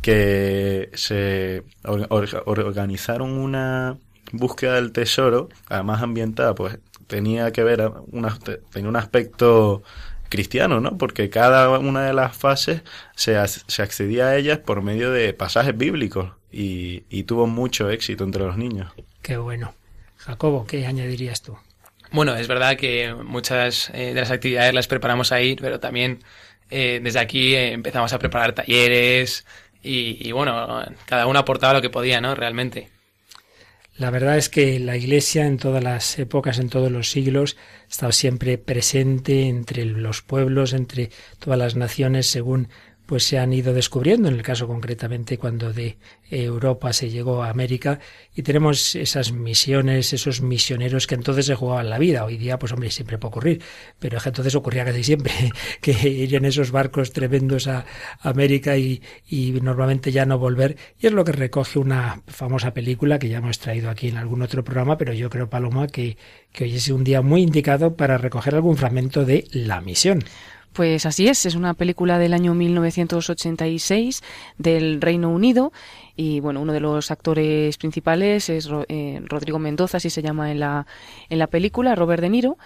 [0.00, 3.98] que se organizaron una
[4.32, 8.38] búsqueda del tesoro, además ambientada, pues tenía que ver, una,
[8.72, 9.82] tenía un aspecto
[10.30, 10.96] cristiano, ¿no?
[10.96, 12.82] Porque cada una de las fases
[13.14, 18.44] se, se accedía a ellas por medio de pasajes bíblicos y, tuvo mucho éxito entre
[18.44, 18.92] los niños.
[19.20, 19.74] Qué bueno.
[20.16, 21.58] Jacobo, ¿qué añadirías tú?
[22.12, 26.22] Bueno, es verdad que muchas eh, de las actividades las preparamos ahí, pero también
[26.70, 29.46] eh, desde aquí eh, empezamos a preparar talleres
[29.82, 32.34] y, y, bueno, cada uno aportaba lo que podía, ¿no?
[32.34, 32.88] Realmente.
[33.96, 37.90] La verdad es que la Iglesia en todas las épocas, en todos los siglos, ha
[37.90, 42.68] estado siempre presente entre los pueblos, entre todas las naciones, según
[43.06, 45.98] pues se han ido descubriendo, en el caso concretamente cuando de
[46.30, 47.98] Europa se llegó a América
[48.34, 52.24] y tenemos esas misiones, esos misioneros que entonces se jugaban la vida.
[52.24, 53.62] Hoy día, pues hombre, siempre puede ocurrir,
[53.98, 55.32] pero es que entonces ocurría casi siempre
[55.80, 57.84] que irían esos barcos tremendos a
[58.20, 60.76] América y, y normalmente ya no volver.
[60.98, 64.42] Y es lo que recoge una famosa película que ya hemos traído aquí en algún
[64.42, 66.16] otro programa, pero yo creo, Paloma, que,
[66.52, 70.24] que hoy es un día muy indicado para recoger algún fragmento de la misión.
[70.72, 74.22] Pues así es, es una película del año 1986
[74.56, 75.72] del Reino Unido
[76.20, 80.60] y bueno, uno de los actores principales es eh, Rodrigo Mendoza, así se llama en
[80.60, 80.86] la,
[81.30, 82.58] en la película, Robert De Niro,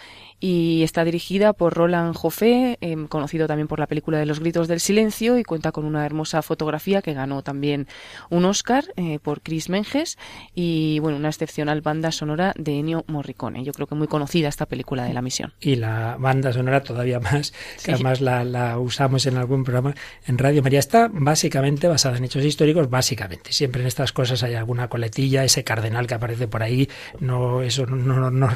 [0.47, 4.69] y está dirigida por Roland Joffé, em, conocido también por la película de Los Gritos
[4.69, 7.89] del Silencio, y cuenta con una hermosa fotografía que ganó también
[8.29, 10.19] un Oscar eh, por Chris Menges
[10.55, 13.65] y bueno, una excepcional banda sonora de Ennio Morricone.
[13.65, 15.55] Yo creo que muy conocida esta película de la misión.
[15.61, 19.95] Y la banda sonora todavía más, que además la, la usamos en algún programa
[20.27, 20.79] en Radio María.
[20.79, 23.51] Está básicamente basada en hechos históricos, básicamente.
[23.55, 26.87] Siempre en estas cosas hay alguna coletilla, ese cardenal que aparece por ahí,
[27.19, 28.51] no, eso no, no, no,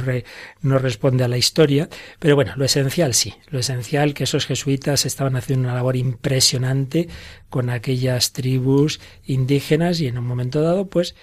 [0.61, 1.78] no responde a la historia
[2.19, 7.09] pero bueno, lo esencial sí, lo esencial que esos jesuitas estaban haciendo una labor impresionante
[7.51, 11.15] con aquellas tribus indígenas y en un momento dado pues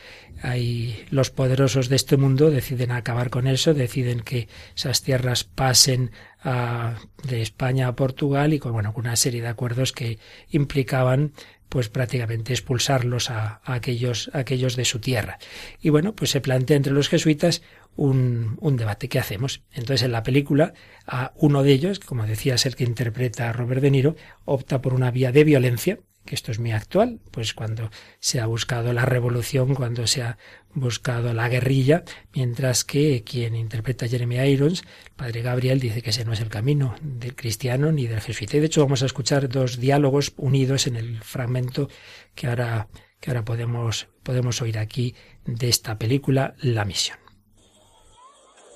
[0.42, 6.12] hay los poderosos de este mundo deciden acabar con eso, deciden que esas tierras pasen
[6.44, 11.32] a, de España a Portugal y con bueno, con una serie de acuerdos que implicaban
[11.70, 15.38] pues prácticamente expulsarlos a, aquellos, a aquellos de su tierra.
[15.82, 17.62] Y bueno, pues se plantea entre los jesuitas
[17.96, 19.10] un, un, debate.
[19.10, 19.64] ¿Qué hacemos?
[19.72, 20.74] Entonces, en la película,
[21.08, 24.82] a uno de ellos, como decía, es el que interpreta a Robert De Niro, opta
[24.82, 28.92] por una vía de violencia, que esto es muy actual, pues cuando se ha buscado
[28.94, 30.38] la revolución, cuando se ha
[30.76, 36.26] buscado la guerrilla, mientras que quien interpreta Jeremy Irons, el padre Gabriel, dice que ese
[36.26, 38.58] no es el camino del cristiano ni del jesuita.
[38.58, 41.90] De hecho vamos a escuchar dos diálogos unidos en el fragmento
[42.36, 47.18] que ahora, que ahora podemos, podemos oír aquí de esta película, La Misión.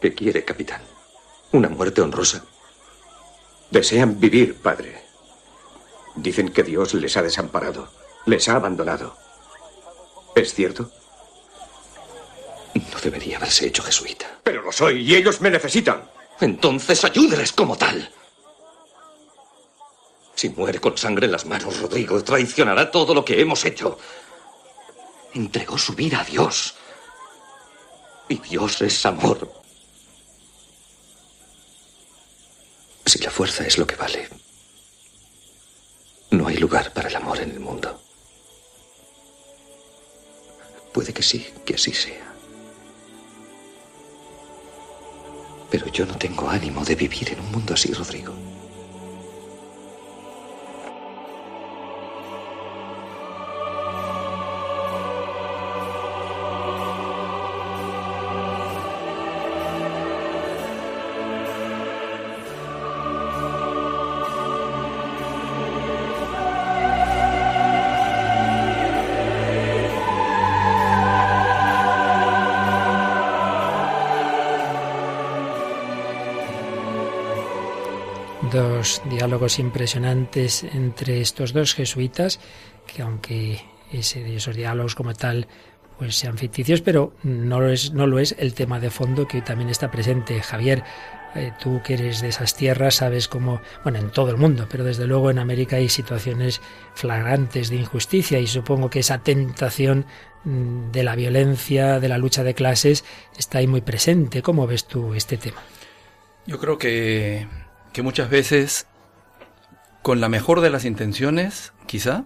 [0.01, 0.81] ¿Qué quiere, capitán?
[1.51, 2.45] ¿Una muerte honrosa?
[3.69, 4.95] Desean vivir, padre.
[6.15, 7.91] Dicen que Dios les ha desamparado,
[8.25, 9.15] les ha abandonado.
[10.35, 10.91] ¿Es cierto?
[12.73, 14.39] No debería haberse hecho jesuita.
[14.43, 16.09] Pero lo soy y ellos me necesitan.
[16.39, 18.11] Entonces ayúdeles como tal.
[20.35, 23.99] Si muere con sangre en las manos, Rodrigo traicionará todo lo que hemos hecho.
[25.33, 26.75] Entregó su vida a Dios.
[28.29, 29.51] Y Dios es amor.
[33.05, 34.29] Si la fuerza es lo que vale,
[36.31, 37.99] no hay lugar para el amor en el mundo.
[40.93, 42.28] Puede que sí, que así sea.
[45.69, 48.48] Pero yo no tengo ánimo de vivir en un mundo así, Rodrigo.
[79.09, 82.39] Diálogos impresionantes entre estos dos jesuitas,
[82.87, 83.61] que aunque
[83.91, 85.47] esos diálogos como tal
[85.97, 89.41] pues sean ficticios, pero no lo, es, no lo es el tema de fondo que
[89.41, 90.41] también está presente.
[90.41, 90.83] Javier,
[91.35, 94.85] eh, tú que eres de esas tierras sabes cómo, bueno, en todo el mundo, pero
[94.85, 96.61] desde luego en América hay situaciones
[96.93, 100.05] flagrantes de injusticia y supongo que esa tentación
[100.45, 103.03] mm, de la violencia, de la lucha de clases,
[103.37, 104.41] está ahí muy presente.
[104.41, 105.61] ¿Cómo ves tú este tema?
[106.47, 107.45] Yo creo que,
[107.93, 108.87] que muchas veces,
[110.01, 112.25] con la mejor de las intenciones, quizá,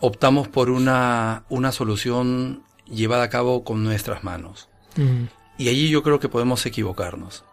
[0.00, 4.68] optamos por una, una solución llevada a cabo con nuestras manos.
[4.96, 5.24] Mm.
[5.58, 7.44] Y allí yo creo que podemos equivocarnos.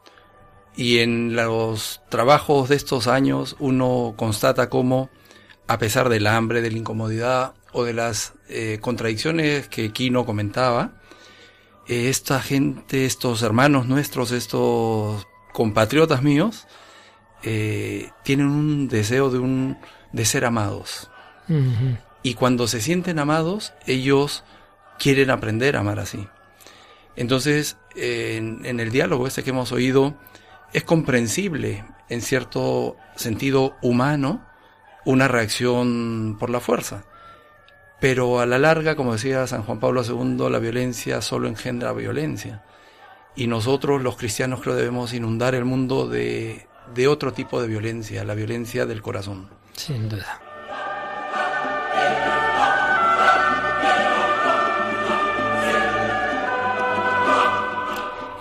[0.76, 5.09] Y en los trabajos de estos años uno constata cómo,
[5.67, 10.93] a pesar del hambre, de la incomodidad o de las eh, contradicciones que Kino comentaba,
[11.88, 16.67] eh, esta gente, estos hermanos nuestros, estos compatriotas míos,
[17.44, 19.78] eh, tienen un deseo de, un,
[20.12, 21.10] de ser amados.
[22.24, 24.44] Y cuando se sienten amados, ellos
[24.98, 26.28] quieren aprender a amar así.
[27.16, 30.16] Entonces, en, en el diálogo este que hemos oído,
[30.74, 34.46] es comprensible, en cierto sentido humano,
[35.06, 37.06] una reacción por la fuerza.
[38.00, 42.64] Pero a la larga, como decía San Juan Pablo II, la violencia solo engendra violencia.
[43.36, 48.24] Y nosotros, los cristianos, creo debemos inundar el mundo de, de otro tipo de violencia,
[48.24, 49.50] la violencia del corazón.
[49.74, 50.42] Sin duda.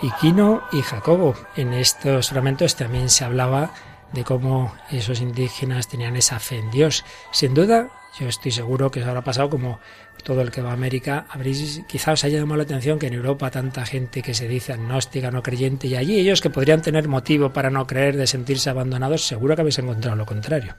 [0.02, 3.70] Y Quino y Jacobo, en estos fragmentos también se hablaba
[4.12, 7.04] de cómo esos indígenas tenían esa fe en Dios.
[7.30, 7.88] Sin duda,
[8.18, 9.80] yo estoy seguro que os habrá pasado como
[10.22, 13.14] todo el que va a América, habréis, quizá os haya llamado la atención que en
[13.14, 17.08] Europa tanta gente que se dice agnóstica, no creyente, y allí ellos que podrían tener
[17.08, 20.74] motivo para no creer, de sentirse abandonados, seguro que habéis encontrado lo contrario.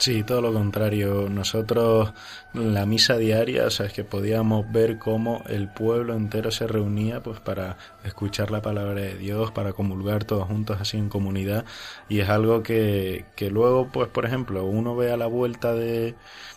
[0.00, 1.28] Sí, todo lo contrario.
[1.28, 2.12] Nosotros,
[2.52, 7.20] la misa diaria, o sea, es que podíamos ver cómo el pueblo entero se reunía
[7.20, 11.64] pues para escuchar la palabra de Dios, para comulgar todos juntos así en comunidad.
[12.08, 16.14] Y es algo que, que luego, pues, por ejemplo, uno ve a la vuelta de,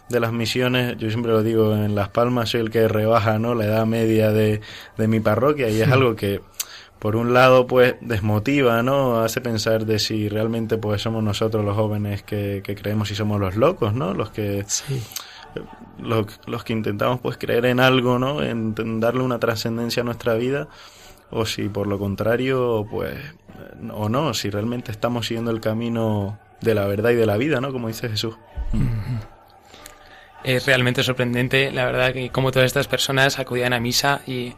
[0.10, 3.56] de las misiones, yo siempre lo digo, en Las Palmas soy el que rebaja, ¿no?
[3.56, 4.62] La edad media de,
[4.98, 6.42] de mi parroquia y es algo que
[7.02, 9.22] por un lado pues desmotiva, ¿no?
[9.22, 13.40] Hace pensar de si realmente pues somos nosotros los jóvenes que, que creemos y somos
[13.40, 14.14] los locos, ¿no?
[14.14, 15.02] Los que Sí.
[15.98, 18.44] los, los que intentamos pues creer en algo, ¿no?
[18.44, 20.68] En, en darle una trascendencia a nuestra vida
[21.32, 23.18] o si por lo contrario pues
[23.92, 27.62] o no, si realmente estamos siguiendo el camino de la verdad y de la vida,
[27.62, 27.72] ¿no?
[27.72, 28.36] Como dice Jesús.
[30.44, 34.54] Es realmente sorprendente, la verdad, que como todas estas personas acudían a misa y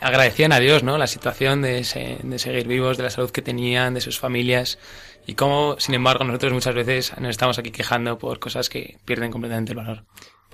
[0.00, 0.98] agradecían a Dios, ¿no?
[0.98, 4.78] La situación de, de seguir vivos, de la salud que tenían, de sus familias
[5.26, 9.32] y cómo, sin embargo, nosotros muchas veces nos estamos aquí quejando por cosas que pierden
[9.32, 10.04] completamente el valor.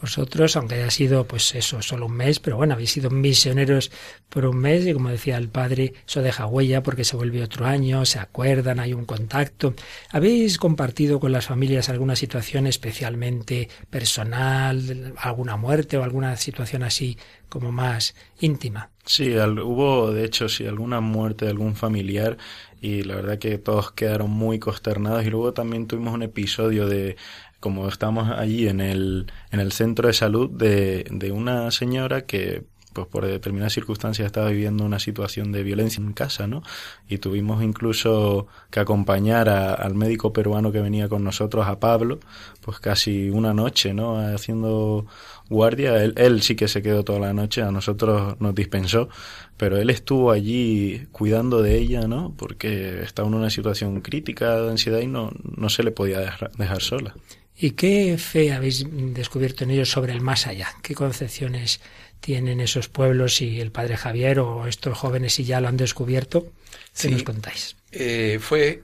[0.03, 3.93] Vosotros, aunque haya sido, pues eso, solo un mes, pero bueno, habéis sido misioneros
[4.29, 7.67] por un mes y como decía el padre, eso deja huella porque se vuelve otro
[7.67, 9.75] año, se acuerdan, hay un contacto.
[10.11, 17.17] ¿Habéis compartido con las familias alguna situación especialmente personal, alguna muerte o alguna situación así
[17.49, 18.91] como más íntima?
[19.05, 22.39] Sí, hubo de hecho sí alguna muerte de algún familiar
[22.81, 27.17] y la verdad que todos quedaron muy consternados y luego también tuvimos un episodio de
[27.63, 32.65] como estamos allí en el en el centro de salud de, de una señora que
[32.93, 36.63] pues por determinadas circunstancias estaba viviendo una situación de violencia en casa, ¿no?
[37.09, 42.21] Y tuvimos incluso que acompañar a- al médico peruano que venía con nosotros, a Pablo,
[42.61, 44.19] pues casi una noche, ¿no?
[44.19, 45.07] Haciendo
[45.49, 46.05] guardia.
[46.05, 49.09] Él, él sí que se quedó toda la noche, a nosotros nos dispensó,
[49.57, 52.35] pero él estuvo allí cuidando de ella, ¿no?
[52.37, 56.51] Porque estaba en una situación crítica de ansiedad y no, no se le podía dejar,
[56.59, 57.15] dejar sola.
[57.57, 58.85] ¿Y qué fe habéis
[59.15, 60.69] descubierto en ellos sobre el más allá?
[60.83, 61.81] ¿Qué concepciones
[62.21, 66.53] tienen esos pueblos y el padre Javier o estos jóvenes si ya lo han descubierto?
[66.99, 67.11] ¿Qué Sí.
[67.11, 67.77] nos contáis?
[67.91, 68.83] Eh, fue,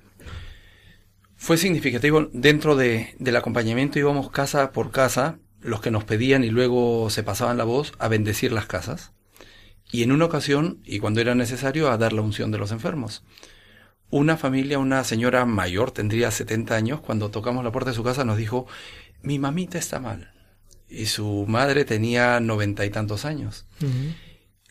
[1.37, 2.29] fue significativo.
[2.33, 7.23] Dentro de, del acompañamiento íbamos casa por casa, los que nos pedían y luego se
[7.23, 9.13] pasaban la voz a bendecir las casas.
[9.91, 13.23] Y en una ocasión, y cuando era necesario, a dar la unción de los enfermos.
[14.11, 18.25] Una familia, una señora mayor, tendría 70 años, cuando tocamos la puerta de su casa
[18.25, 18.67] nos dijo,
[19.23, 20.33] mi mamita está mal.
[20.89, 23.67] Y su madre tenía noventa y tantos años.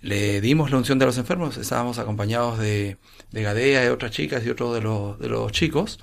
[0.02, 2.98] Le dimos la unción de los enfermos, estábamos acompañados de,
[3.32, 6.00] de Gadea y otras chicas y otro de los, de los chicos.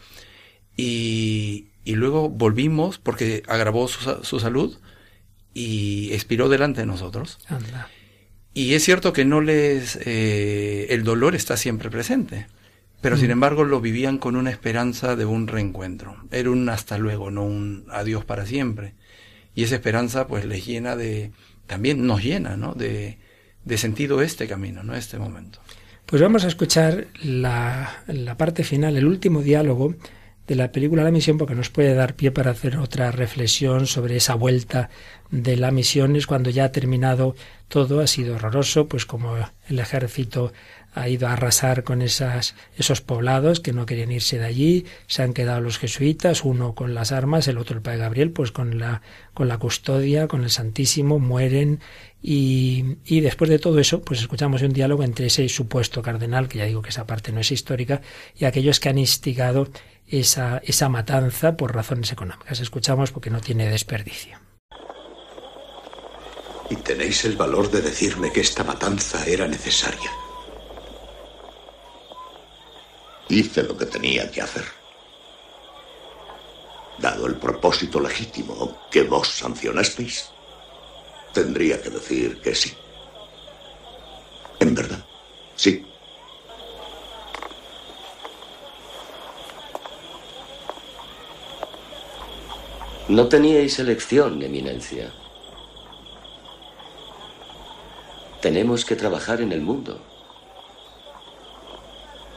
[0.76, 4.78] Y, y luego volvimos porque agravó su, su salud
[5.52, 7.38] y expiró delante de nosotros.
[7.48, 7.88] Anda.
[8.54, 12.46] Y es cierto que no les, eh, el dolor está siempre presente,
[13.04, 16.16] pero sin embargo lo vivían con una esperanza de un reencuentro.
[16.30, 18.94] Era un hasta luego, no un adiós para siempre.
[19.54, 21.30] Y esa esperanza pues les llena de,
[21.66, 22.72] también nos llena, ¿no?
[22.72, 23.18] De,
[23.62, 24.94] de sentido este camino, ¿no?
[24.94, 25.58] Este momento.
[26.06, 29.94] Pues vamos a escuchar la, la parte final, el último diálogo
[30.46, 34.16] de la película La Misión porque nos puede dar pie para hacer otra reflexión sobre
[34.16, 34.88] esa vuelta
[35.30, 37.34] de la misión es cuando ya ha terminado
[37.68, 39.36] todo, ha sido horroroso, pues como
[39.68, 40.52] el ejército
[40.94, 45.22] ha ido a arrasar con esas, esos poblados que no querían irse de allí, se
[45.22, 48.78] han quedado los jesuitas, uno con las armas, el otro el padre Gabriel, pues con
[48.78, 49.02] la,
[49.34, 51.80] con la custodia, con el Santísimo, mueren
[52.22, 56.58] y, y después de todo eso, pues escuchamos un diálogo entre ese supuesto cardenal, que
[56.58, 58.00] ya digo que esa parte no es histórica,
[58.38, 59.68] y aquellos que han instigado
[60.08, 62.60] esa, esa matanza por razones económicas.
[62.60, 64.38] Escuchamos porque no tiene desperdicio.
[66.70, 70.10] Y tenéis el valor de decirme que esta matanza era necesaria.
[73.28, 74.64] Hice lo que tenía que hacer.
[76.98, 80.30] Dado el propósito legítimo que vos sancionasteis,
[81.32, 82.72] tendría que decir que sí.
[84.60, 85.04] En verdad,
[85.56, 85.84] sí.
[93.08, 95.12] No teníais elección, Eminencia.
[98.40, 100.00] Tenemos que trabajar en el mundo.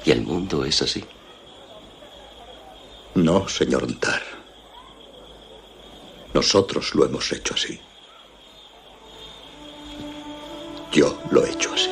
[0.08, 1.04] Y el mundo es así.
[3.16, 4.22] No, señor Ntar.
[6.34, 7.78] Nosotros lo hemos hecho así.
[10.94, 11.92] Yo lo he hecho así.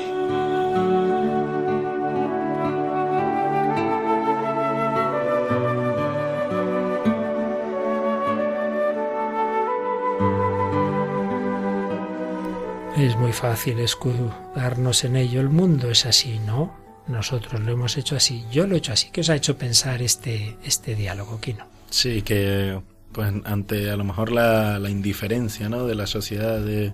[12.95, 15.41] Es muy fácil escudarnos en ello.
[15.41, 16.85] El mundo es así, ¿no?
[17.08, 18.43] Nosotros lo hemos hecho así.
[18.51, 19.10] Yo lo he hecho así.
[19.12, 21.66] ¿Qué os ha hecho pensar este, este diálogo, Kino?
[21.89, 22.80] Sí, que
[23.12, 25.88] pues ante a lo mejor la, la indiferencia ¿no?
[25.88, 26.93] de la sociedad, de,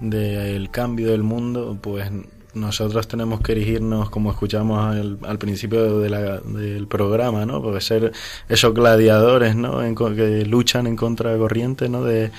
[0.00, 2.10] de el cambio del mundo, pues
[2.54, 7.62] nosotros tenemos que erigirnos, como escuchamos al, al principio de la, del programa, ¿no?
[7.62, 8.12] Porque ser
[8.48, 9.82] esos gladiadores, ¿no?
[9.82, 12.04] En, que luchan en contra de corriente, ¿no?
[12.04, 12.30] De,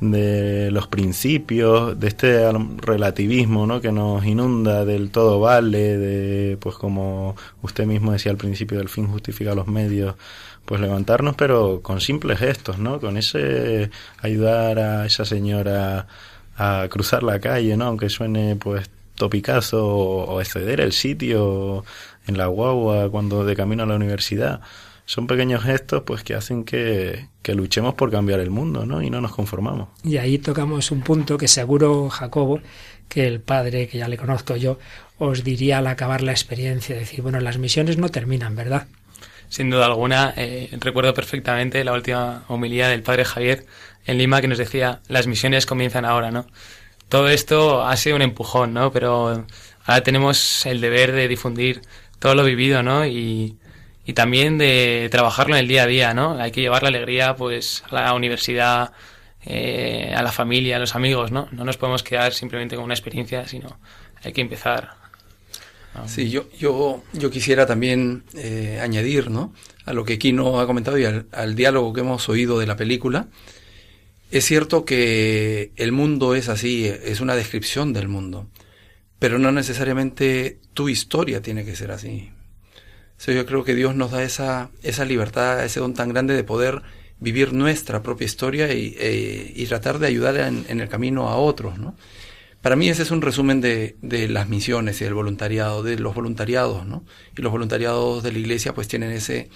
[0.00, 3.80] de los principios, de este relativismo ¿no?
[3.80, 8.88] que nos inunda del todo vale, de pues como usted mismo decía al principio del
[8.88, 10.14] fin justifica los medios,
[10.64, 13.00] pues levantarnos pero con simples gestos, ¿no?
[13.00, 13.90] Con ese
[14.22, 16.06] ayudar a esa señora
[16.56, 17.86] a cruzar la calle, ¿no?
[17.86, 21.84] Aunque suene pues topicazo o, exceder el sitio
[22.26, 24.60] en la guagua cuando de camino a la universidad
[25.10, 29.02] son pequeños gestos pues que hacen que, que, luchemos por cambiar el mundo ¿no?
[29.02, 29.88] y no nos conformamos.
[30.04, 32.60] Y ahí tocamos un punto que seguro, Jacobo,
[33.08, 34.78] que el padre, que ya le conozco yo,
[35.18, 38.86] os diría al acabar la experiencia, decir, bueno, las misiones no terminan, ¿verdad?
[39.48, 43.66] Sin duda alguna, eh, recuerdo perfectamente la última homilía del padre Javier
[44.06, 46.46] en Lima que nos decía, las misiones comienzan ahora, ¿no?
[47.08, 48.92] Todo esto ha sido un empujón, ¿no?
[48.92, 49.44] Pero
[49.86, 51.82] ahora tenemos el deber de difundir
[52.20, 53.04] todo lo vivido, ¿no?
[53.06, 53.56] Y,
[54.10, 56.36] y también de trabajarlo en el día a día, ¿no?
[56.36, 58.90] Hay que llevar la alegría, pues, a la universidad,
[59.44, 61.46] eh, a la familia, a los amigos, ¿no?
[61.52, 63.78] No nos podemos quedar simplemente con una experiencia, sino
[64.20, 64.94] hay que empezar.
[66.06, 69.54] Sí, yo, yo, yo quisiera también eh, añadir, ¿no?
[69.84, 72.74] A lo que Kino ha comentado y al, al diálogo que hemos oído de la
[72.74, 73.28] película.
[74.32, 78.48] Es cierto que el mundo es así, es una descripción del mundo,
[79.20, 82.30] pero no necesariamente tu historia tiene que ser así.
[83.26, 86.82] Yo creo que Dios nos da esa, esa libertad, ese don tan grande de poder
[87.18, 91.36] vivir nuestra propia historia y, e, y tratar de ayudar en, en, el camino a
[91.36, 91.94] otros, ¿no?
[92.62, 96.14] Para mí ese es un resumen de, de, las misiones y del voluntariado, de los
[96.14, 97.04] voluntariados, ¿no?
[97.36, 99.48] Y los voluntariados de la iglesia pues tienen ese,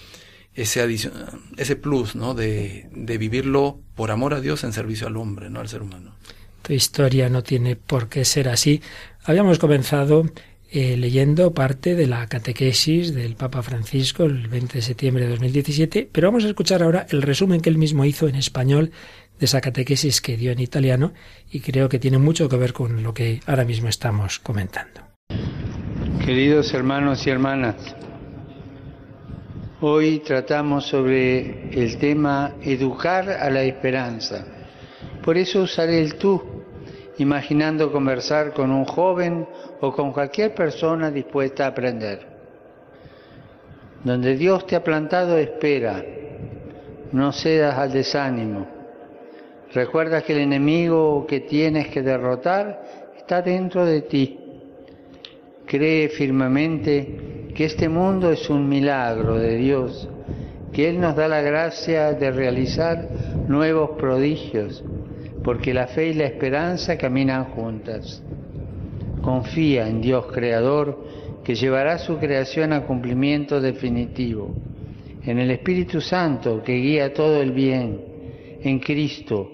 [0.55, 1.11] ese,
[1.57, 2.35] ese plus, ¿no?
[2.35, 5.61] De, de vivirlo por amor a Dios en servicio al hombre, ¿no?
[5.61, 6.15] Al ser humano.
[6.63, 8.81] Tu historia no tiene por qué ser así.
[9.25, 10.25] Habíamos comenzado
[10.77, 16.09] eh, leyendo parte de la catequesis del Papa Francisco el 20 de septiembre de 2017,
[16.11, 18.91] pero vamos a escuchar ahora el resumen que él mismo hizo en español
[19.39, 21.13] de esa catequesis que dio en italiano
[21.49, 25.01] y creo que tiene mucho que ver con lo que ahora mismo estamos comentando.
[26.27, 27.77] Queridos hermanos y hermanas,
[29.81, 34.45] hoy tratamos sobre el tema educar a la esperanza.
[35.25, 36.43] Por eso usaré el tú,
[37.19, 39.47] imaginando conversar con un joven
[39.85, 42.27] o con cualquier persona dispuesta a aprender.
[44.03, 46.03] Donde Dios te ha plantado, espera,
[47.13, 48.67] no cedas al desánimo.
[49.73, 54.39] Recuerda que el enemigo que tienes que derrotar está dentro de ti.
[55.67, 60.09] Cree firmemente que este mundo es un milagro de Dios,
[60.73, 63.09] que Él nos da la gracia de realizar
[63.49, 64.85] nuevos prodigios,
[65.43, 68.23] porque la fe y la esperanza caminan juntas.
[69.25, 71.03] Confía en Dios Creador
[71.43, 74.55] que llevará su creación a cumplimiento definitivo,
[75.25, 78.01] en el Espíritu Santo que guía todo el bien,
[78.63, 79.51] en Cristo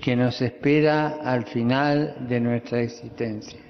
[0.00, 3.60] que nos espera al final de nuestra existencia.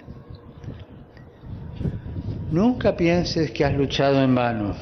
[2.51, 4.75] Nunca pienses que has luchado en vano,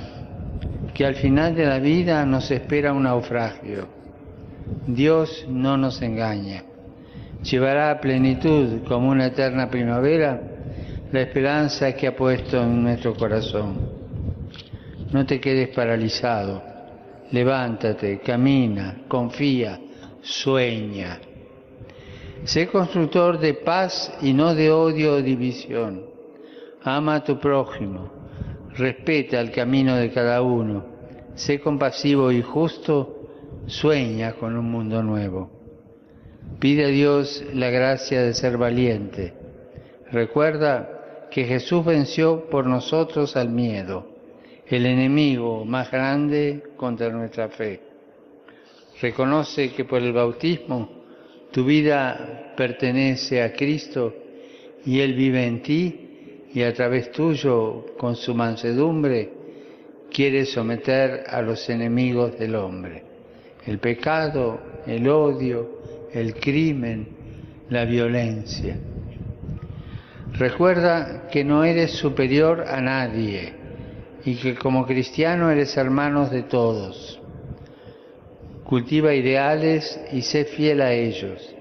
[0.94, 3.88] que al final de la vida nos espera un naufragio.
[4.86, 6.62] Dios no nos engaña.
[7.42, 10.58] Llevará a plenitud como una eterna primavera
[11.12, 13.78] la esperanza que ha puesto en nuestro corazón.
[15.12, 16.62] No te quedes paralizado.
[17.32, 19.80] Levántate, camina, confía,
[20.20, 21.20] sueña.
[22.44, 26.06] Sé constructor de paz y no de odio o división.
[26.82, 28.10] Ama a tu prójimo,
[28.76, 30.84] respeta el camino de cada uno,
[31.34, 33.28] sé compasivo y justo,
[33.66, 35.50] sueña con un mundo nuevo.
[36.58, 39.34] Pide a Dios la gracia de ser valiente.
[40.10, 40.99] Recuerda
[41.30, 44.06] que Jesús venció por nosotros al miedo,
[44.66, 47.80] el enemigo más grande contra nuestra fe.
[49.00, 51.00] Reconoce que por el bautismo
[51.50, 54.14] tu vida pertenece a Cristo
[54.84, 56.06] y Él vive en ti
[56.52, 59.30] y a través tuyo, con su mansedumbre,
[60.12, 63.04] quiere someter a los enemigos del hombre.
[63.66, 65.80] El pecado, el odio,
[66.12, 67.06] el crimen,
[67.68, 68.76] la violencia.
[70.40, 73.52] Recuerda que no eres superior a nadie
[74.24, 77.20] y que como cristiano eres hermano de todos.
[78.64, 81.54] Cultiva ideales y sé fiel a ellos.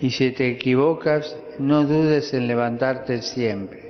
[0.00, 3.88] Y si te equivocas, no dudes en levantarte siempre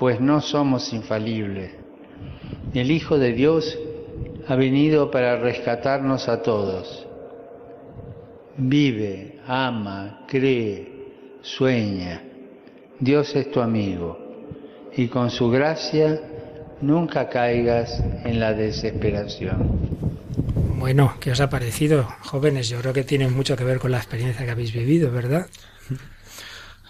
[0.00, 1.72] pues no somos infalibles.
[2.72, 3.78] El Hijo de Dios
[4.48, 7.06] ha venido para rescatarnos a todos.
[8.56, 12.29] Vive, ama, cree, sueña.
[13.00, 14.18] Dios es tu amigo
[14.94, 16.20] y con su gracia
[16.82, 19.80] nunca caigas en la desesperación.
[20.78, 22.68] Bueno, ¿qué os ha parecido, jóvenes?
[22.68, 25.46] Yo creo que tiene mucho que ver con la experiencia que habéis vivido, ¿verdad?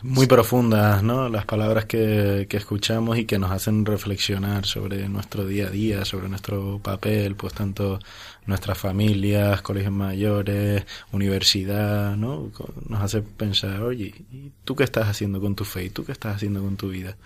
[0.03, 1.29] Muy profundas, ¿no?
[1.29, 6.05] Las palabras que, que, escuchamos y que nos hacen reflexionar sobre nuestro día a día,
[6.07, 7.99] sobre nuestro papel, pues tanto
[8.47, 12.51] nuestras familias, colegios mayores, universidad, ¿no?
[12.89, 15.85] Nos hace pensar, oye, ¿y tú qué estás haciendo con tu fe?
[15.85, 17.17] ¿Y tú qué estás haciendo con tu vida?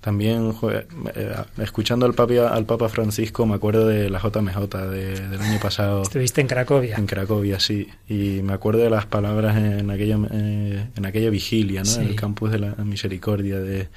[0.00, 0.54] También,
[1.14, 4.58] eh, escuchando al Papa, al Papa Francisco, me acuerdo de la JMJ
[4.90, 6.02] de, del año pasado.
[6.02, 6.96] Estuviste en Cracovia.
[6.96, 7.88] En Cracovia, sí.
[8.08, 11.92] Y me acuerdo de las palabras en aquella, eh, en aquella vigilia, ¿no?
[11.94, 13.88] En el campus de la misericordia, de,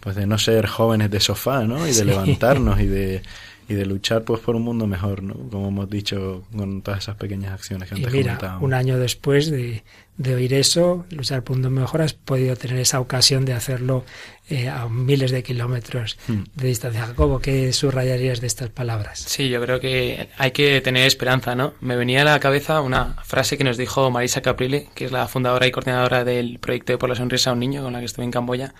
[0.00, 1.88] pues de no ser jóvenes de sofá, ¿no?
[1.88, 3.22] Y de levantarnos y de
[3.68, 5.34] y de luchar pues por un mundo mejor, ¿no?
[5.50, 9.50] Como hemos dicho con todas esas pequeñas acciones que y antes mira, Un año después
[9.50, 9.82] de,
[10.18, 14.04] de, oír eso, luchar por un mundo mejor, has podido tener esa ocasión de hacerlo
[14.48, 16.42] eh, a miles de kilómetros hmm.
[16.54, 17.06] de distancia.
[17.06, 19.18] Jacobo, ¿qué subrayarías de estas palabras?
[19.18, 21.74] Sí, yo creo que hay que tener esperanza, ¿no?
[21.80, 25.26] Me venía a la cabeza una frase que nos dijo Marisa Caprile, que es la
[25.26, 28.04] fundadora y coordinadora del proyecto de Por la Sonrisa a un Niño, con la que
[28.04, 28.74] estuve en Camboya,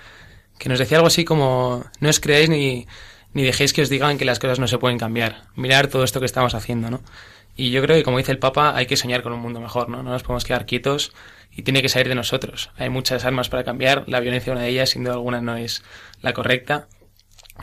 [0.58, 2.86] que nos decía algo así como, no os creáis ni
[3.36, 5.42] ni dejéis que os digan que las cosas no se pueden cambiar.
[5.56, 7.02] Mirar todo esto que estamos haciendo, ¿no?
[7.54, 9.90] Y yo creo que, como dice el Papa, hay que soñar con un mundo mejor,
[9.90, 10.02] ¿no?
[10.02, 11.12] No nos podemos quedar quietos
[11.54, 12.70] y tiene que salir de nosotros.
[12.78, 15.84] Hay muchas armas para cambiar, la violencia una de ellas, sin duda alguna, no es
[16.22, 16.88] la correcta.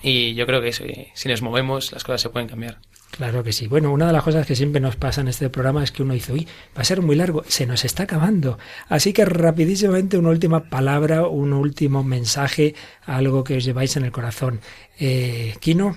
[0.03, 0.73] Y yo creo que
[1.15, 2.77] si nos movemos, las cosas se pueden cambiar.
[3.15, 3.67] Claro que sí.
[3.67, 6.15] Bueno, una de las cosas que siempre nos pasa en este programa es que uno
[6.15, 8.57] dice, uy, va a ser muy largo, se nos está acabando.
[8.89, 12.73] Así que rapidísimamente una última palabra, un último mensaje,
[13.05, 14.61] algo que os lleváis en el corazón.
[14.99, 15.95] Eh, Kino.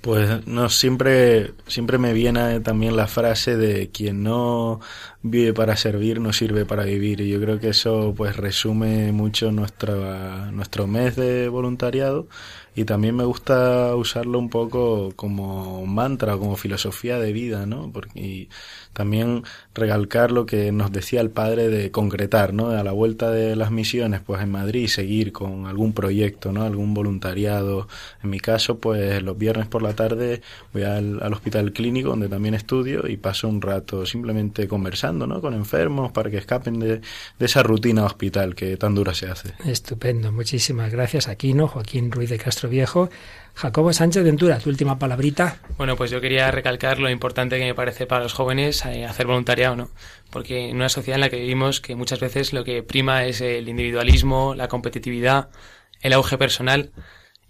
[0.00, 4.80] Pues no, siempre, siempre me viene también la frase de quien no
[5.22, 7.20] vive para servir no sirve para vivir.
[7.20, 12.26] Y yo creo que eso pues resume mucho nuestra, nuestro mes de voluntariado
[12.74, 17.90] y también me gusta usarlo un poco como mantra como filosofía de vida, ¿no?
[17.92, 18.48] Porque,
[18.92, 22.70] también recalcar lo que nos decía el padre de concretar, ¿no?
[22.70, 26.62] A la vuelta de las misiones, pues en Madrid seguir con algún proyecto, ¿no?
[26.62, 27.88] Algún voluntariado.
[28.22, 32.28] En mi caso, pues los viernes por la tarde voy al, al hospital clínico donde
[32.28, 35.40] también estudio y paso un rato simplemente conversando, ¿no?
[35.40, 37.00] Con enfermos para que escapen de,
[37.38, 39.54] de esa rutina hospital que tan dura se hace.
[39.64, 40.32] Estupendo.
[40.32, 43.10] Muchísimas gracias, Aquino, Joaquín Ruiz de Castro Viejo.
[43.54, 45.58] Jacobo Sánchez Ventura, tu última palabrita.
[45.76, 49.26] Bueno, pues yo quería recalcar lo importante que me parece para los jóvenes eh, hacer
[49.26, 49.90] voluntariado, ¿no?
[50.30, 53.40] Porque en una sociedad en la que vivimos que muchas veces lo que prima es
[53.40, 55.50] el individualismo, la competitividad,
[56.00, 56.90] el auge personal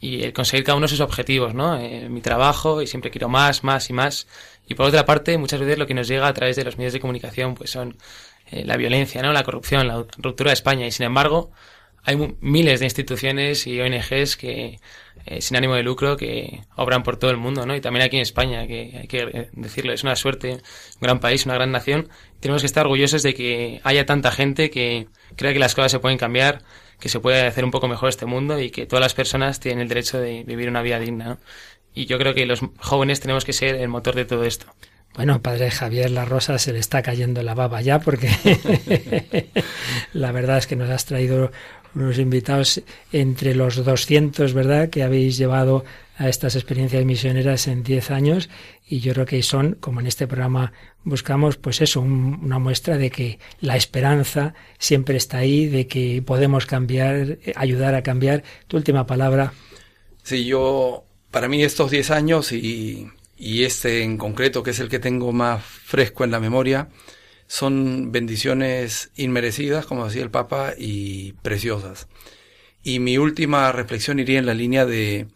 [0.00, 1.78] y el conseguir cada uno sus objetivos, ¿no?
[1.78, 4.26] Eh, mi trabajo y siempre quiero más, más y más.
[4.66, 6.92] Y por otra parte, muchas veces lo que nos llega a través de los medios
[6.92, 7.96] de comunicación pues son
[8.50, 9.32] eh, la violencia, ¿no?
[9.32, 11.50] La corrupción, la ruptura de España y sin embargo
[12.04, 14.78] hay miles de instituciones y ONGs que
[15.26, 17.76] eh, sin ánimo de lucro que obran por todo el mundo, ¿no?
[17.76, 20.60] Y también aquí en España, que hay que decirlo, es una suerte, un
[21.00, 22.08] gran país, una gran nación.
[22.40, 25.98] Tenemos que estar orgullosos de que haya tanta gente que crea que las cosas se
[25.98, 26.62] pueden cambiar,
[26.98, 29.82] que se puede hacer un poco mejor este mundo y que todas las personas tienen
[29.82, 31.38] el derecho de vivir una vida digna.
[31.94, 34.66] Y yo creo que los jóvenes tenemos que ser el motor de todo esto.
[35.14, 38.30] Bueno, padre Javier La Rosa se le está cayendo la baba ya porque
[40.12, 41.50] la verdad es que nos has traído
[41.94, 42.82] unos invitados
[43.12, 45.84] entre los 200, ¿verdad?, que habéis llevado
[46.16, 48.50] a estas experiencias misioneras en 10 años
[48.86, 50.72] y yo creo que son, como en este programa
[51.02, 56.66] buscamos, pues eso, una muestra de que la esperanza siempre está ahí, de que podemos
[56.66, 58.42] cambiar, ayudar a cambiar.
[58.68, 59.54] Tu última palabra.
[60.22, 64.90] Sí, yo, para mí estos 10 años y, y este en concreto, que es el
[64.90, 66.88] que tengo más fresco en la memoria,
[67.50, 72.06] son bendiciones inmerecidas, como decía el Papa, y preciosas.
[72.80, 75.26] Y mi última reflexión iría en la línea de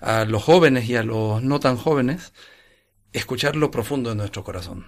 [0.00, 2.32] a los jóvenes y a los no tan jóvenes,
[3.12, 4.86] escuchar lo profundo de nuestro corazón.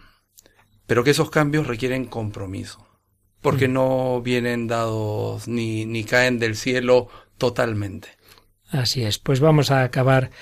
[0.88, 2.84] Pero que esos cambios requieren compromiso,
[3.42, 3.72] porque mm.
[3.72, 7.06] no vienen dados ni, ni caen del cielo
[7.38, 8.08] totalmente.
[8.70, 10.32] Así es, pues vamos a acabar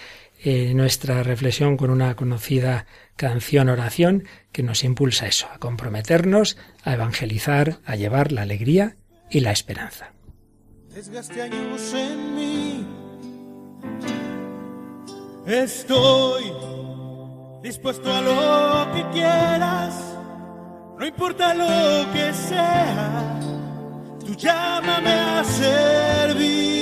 [0.43, 2.87] eh, nuestra reflexión con una conocida
[3.17, 8.97] canción oración que nos impulsa eso, a comprometernos, a evangelizar, a llevar la alegría
[9.31, 10.13] y la esperanza.
[10.95, 12.87] Desgaste años en mí.
[15.47, 16.45] Estoy
[17.63, 20.17] dispuesto a lo que quieras,
[20.99, 23.41] no importa lo que sea,
[24.25, 26.74] tú llámame a servir.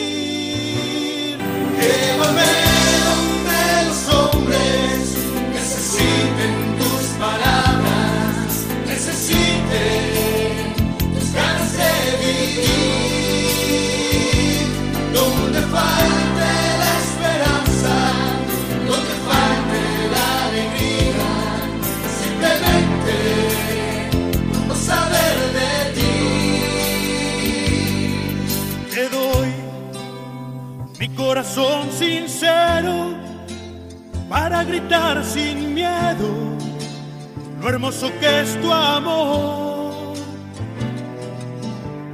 [34.33, 36.57] Para gritar sin miedo
[37.61, 40.15] lo hermoso que es tu amor.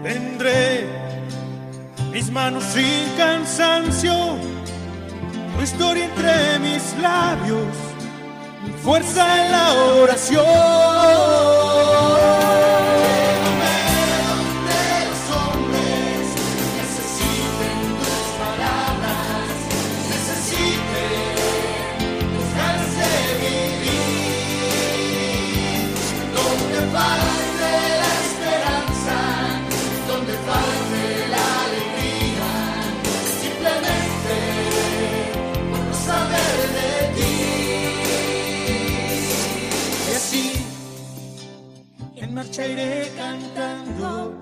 [0.03, 0.89] Tendré
[2.13, 4.13] mis manos sin cansancio,
[5.57, 7.77] tu historia entre mis labios,
[8.65, 10.45] mi fuerza en la oración.
[42.67, 44.35] Iré cantando,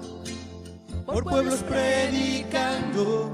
[1.04, 3.30] por pueblos predicando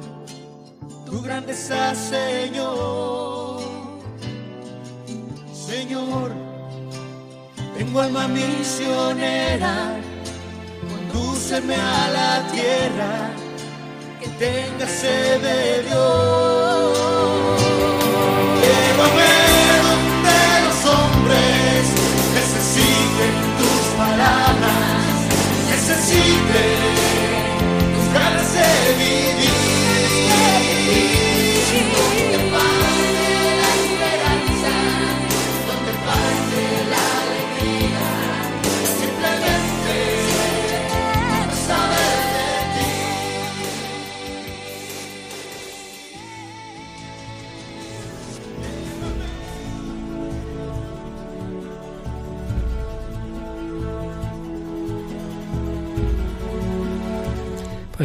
[1.06, 3.62] tu grandeza, Señor.
[5.52, 6.32] Señor,
[7.76, 9.94] tengo alma misionera,
[10.88, 13.30] condúceme a la tierra,
[14.20, 16.61] que tenga sed de Dios.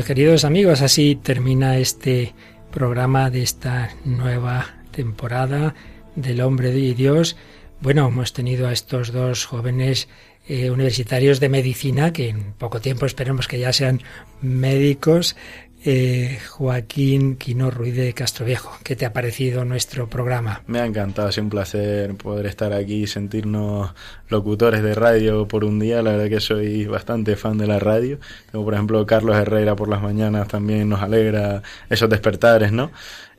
[0.08, 2.34] Queridos amigos, así termina este
[2.72, 5.76] programa de esta nueva temporada
[6.16, 7.36] del hombre de Dios.
[7.82, 10.08] Bueno, hemos tenido a estos dos jóvenes
[10.48, 14.02] eh, universitarios de medicina que en poco tiempo esperemos que ya sean
[14.42, 15.36] médicos
[15.90, 18.78] eh, Joaquín Quino Ruiz de Castroviejo.
[18.84, 20.62] ¿Qué te ha parecido nuestro programa?
[20.68, 23.94] Me ha encantado, es un placer poder estar aquí y sentirnos
[24.28, 26.02] locutores de radio por un día.
[26.02, 28.20] La verdad que soy bastante fan de la radio.
[28.52, 32.92] Como por ejemplo Carlos Herrera por las mañanas también nos alegra esos despertares, ¿no?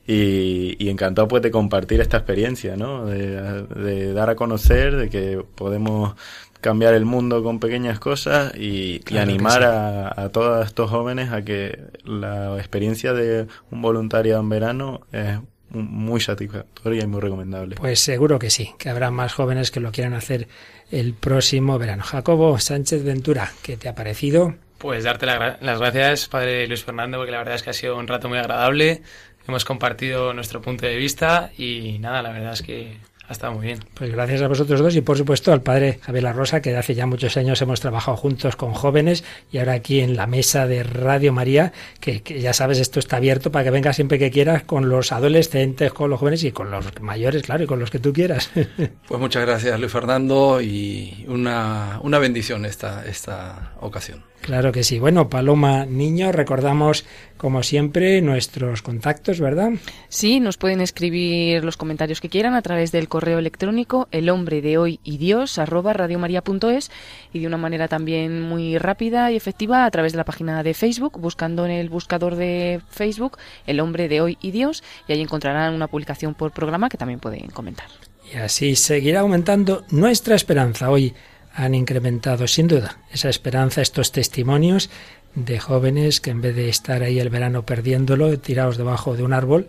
[0.06, 3.04] Y, encantado pues de compartir esta experiencia, ¿no?
[3.04, 6.14] De, de, dar a conocer, de que podemos
[6.60, 9.64] cambiar el mundo con pequeñas cosas y, Claro animar sí.
[9.64, 15.38] a, a todos estos jóvenes a que la experiencia de un voluntariado en verano es
[15.70, 17.76] muy satisfactoria y muy recomendable.
[17.76, 20.48] Pues seguro que sí, que habrá más jóvenes que lo quieran hacer
[20.90, 22.02] el próximo verano.
[22.04, 24.54] Jacobo Sánchez Ventura, ¿qué te ha parecido?
[24.78, 27.98] Pues darte la las gracias, padre Luis Fernando, porque la verdad es que ha sido
[27.98, 29.02] un rato muy agradable.
[29.46, 32.98] Hemos compartido nuestro punto de vista y nada, la verdad es que
[33.28, 33.80] ha estado muy bien.
[33.94, 36.78] Pues gracias a vosotros dos y por supuesto al padre Javier La Rosa, que de
[36.78, 39.22] hace ya muchos años hemos trabajado juntos con jóvenes
[39.52, 43.18] y ahora aquí en la mesa de Radio María, que, que ya sabes, esto está
[43.18, 46.70] abierto para que vengas siempre que quieras con los adolescentes, con los jóvenes y con
[46.70, 48.50] los mayores, claro, y con los que tú quieras.
[49.08, 54.22] Pues muchas gracias Luis Fernando y una, una bendición esta, esta ocasión.
[54.40, 54.98] Claro que sí.
[54.98, 57.04] Bueno, Paloma Niño, recordamos
[57.36, 59.72] como siempre nuestros contactos, ¿verdad?
[60.08, 64.62] Sí, nos pueden escribir los comentarios que quieran a través del correo electrónico el hombre
[64.62, 66.90] de hoy y Dios arroba radiomaria.es
[67.32, 70.74] y de una manera también muy rápida y efectiva a través de la página de
[70.74, 75.20] Facebook, buscando en el buscador de Facebook el hombre de hoy y Dios y ahí
[75.20, 77.86] encontrarán una publicación por programa que también pueden comentar.
[78.32, 80.90] Y así seguirá aumentando nuestra esperanza.
[80.90, 81.14] Hoy
[81.58, 84.90] han incrementado sin duda esa esperanza, estos testimonios
[85.34, 89.32] de jóvenes que en vez de estar ahí el verano perdiéndolo, tirados debajo de un
[89.32, 89.66] árbol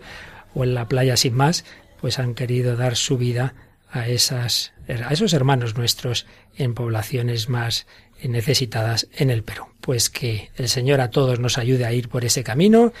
[0.54, 1.64] o en la playa sin más,
[2.00, 3.54] pues han querido dar su vida
[3.90, 6.26] a, esas, a esos hermanos nuestros
[6.56, 7.88] en poblaciones más
[8.22, 9.66] necesitadas en el Perú.
[9.80, 12.92] Pues que el Señor a todos nos ayude a ir por ese camino,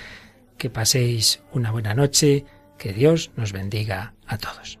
[0.58, 2.44] que paséis una buena noche,
[2.76, 4.80] que Dios nos bendiga a todos.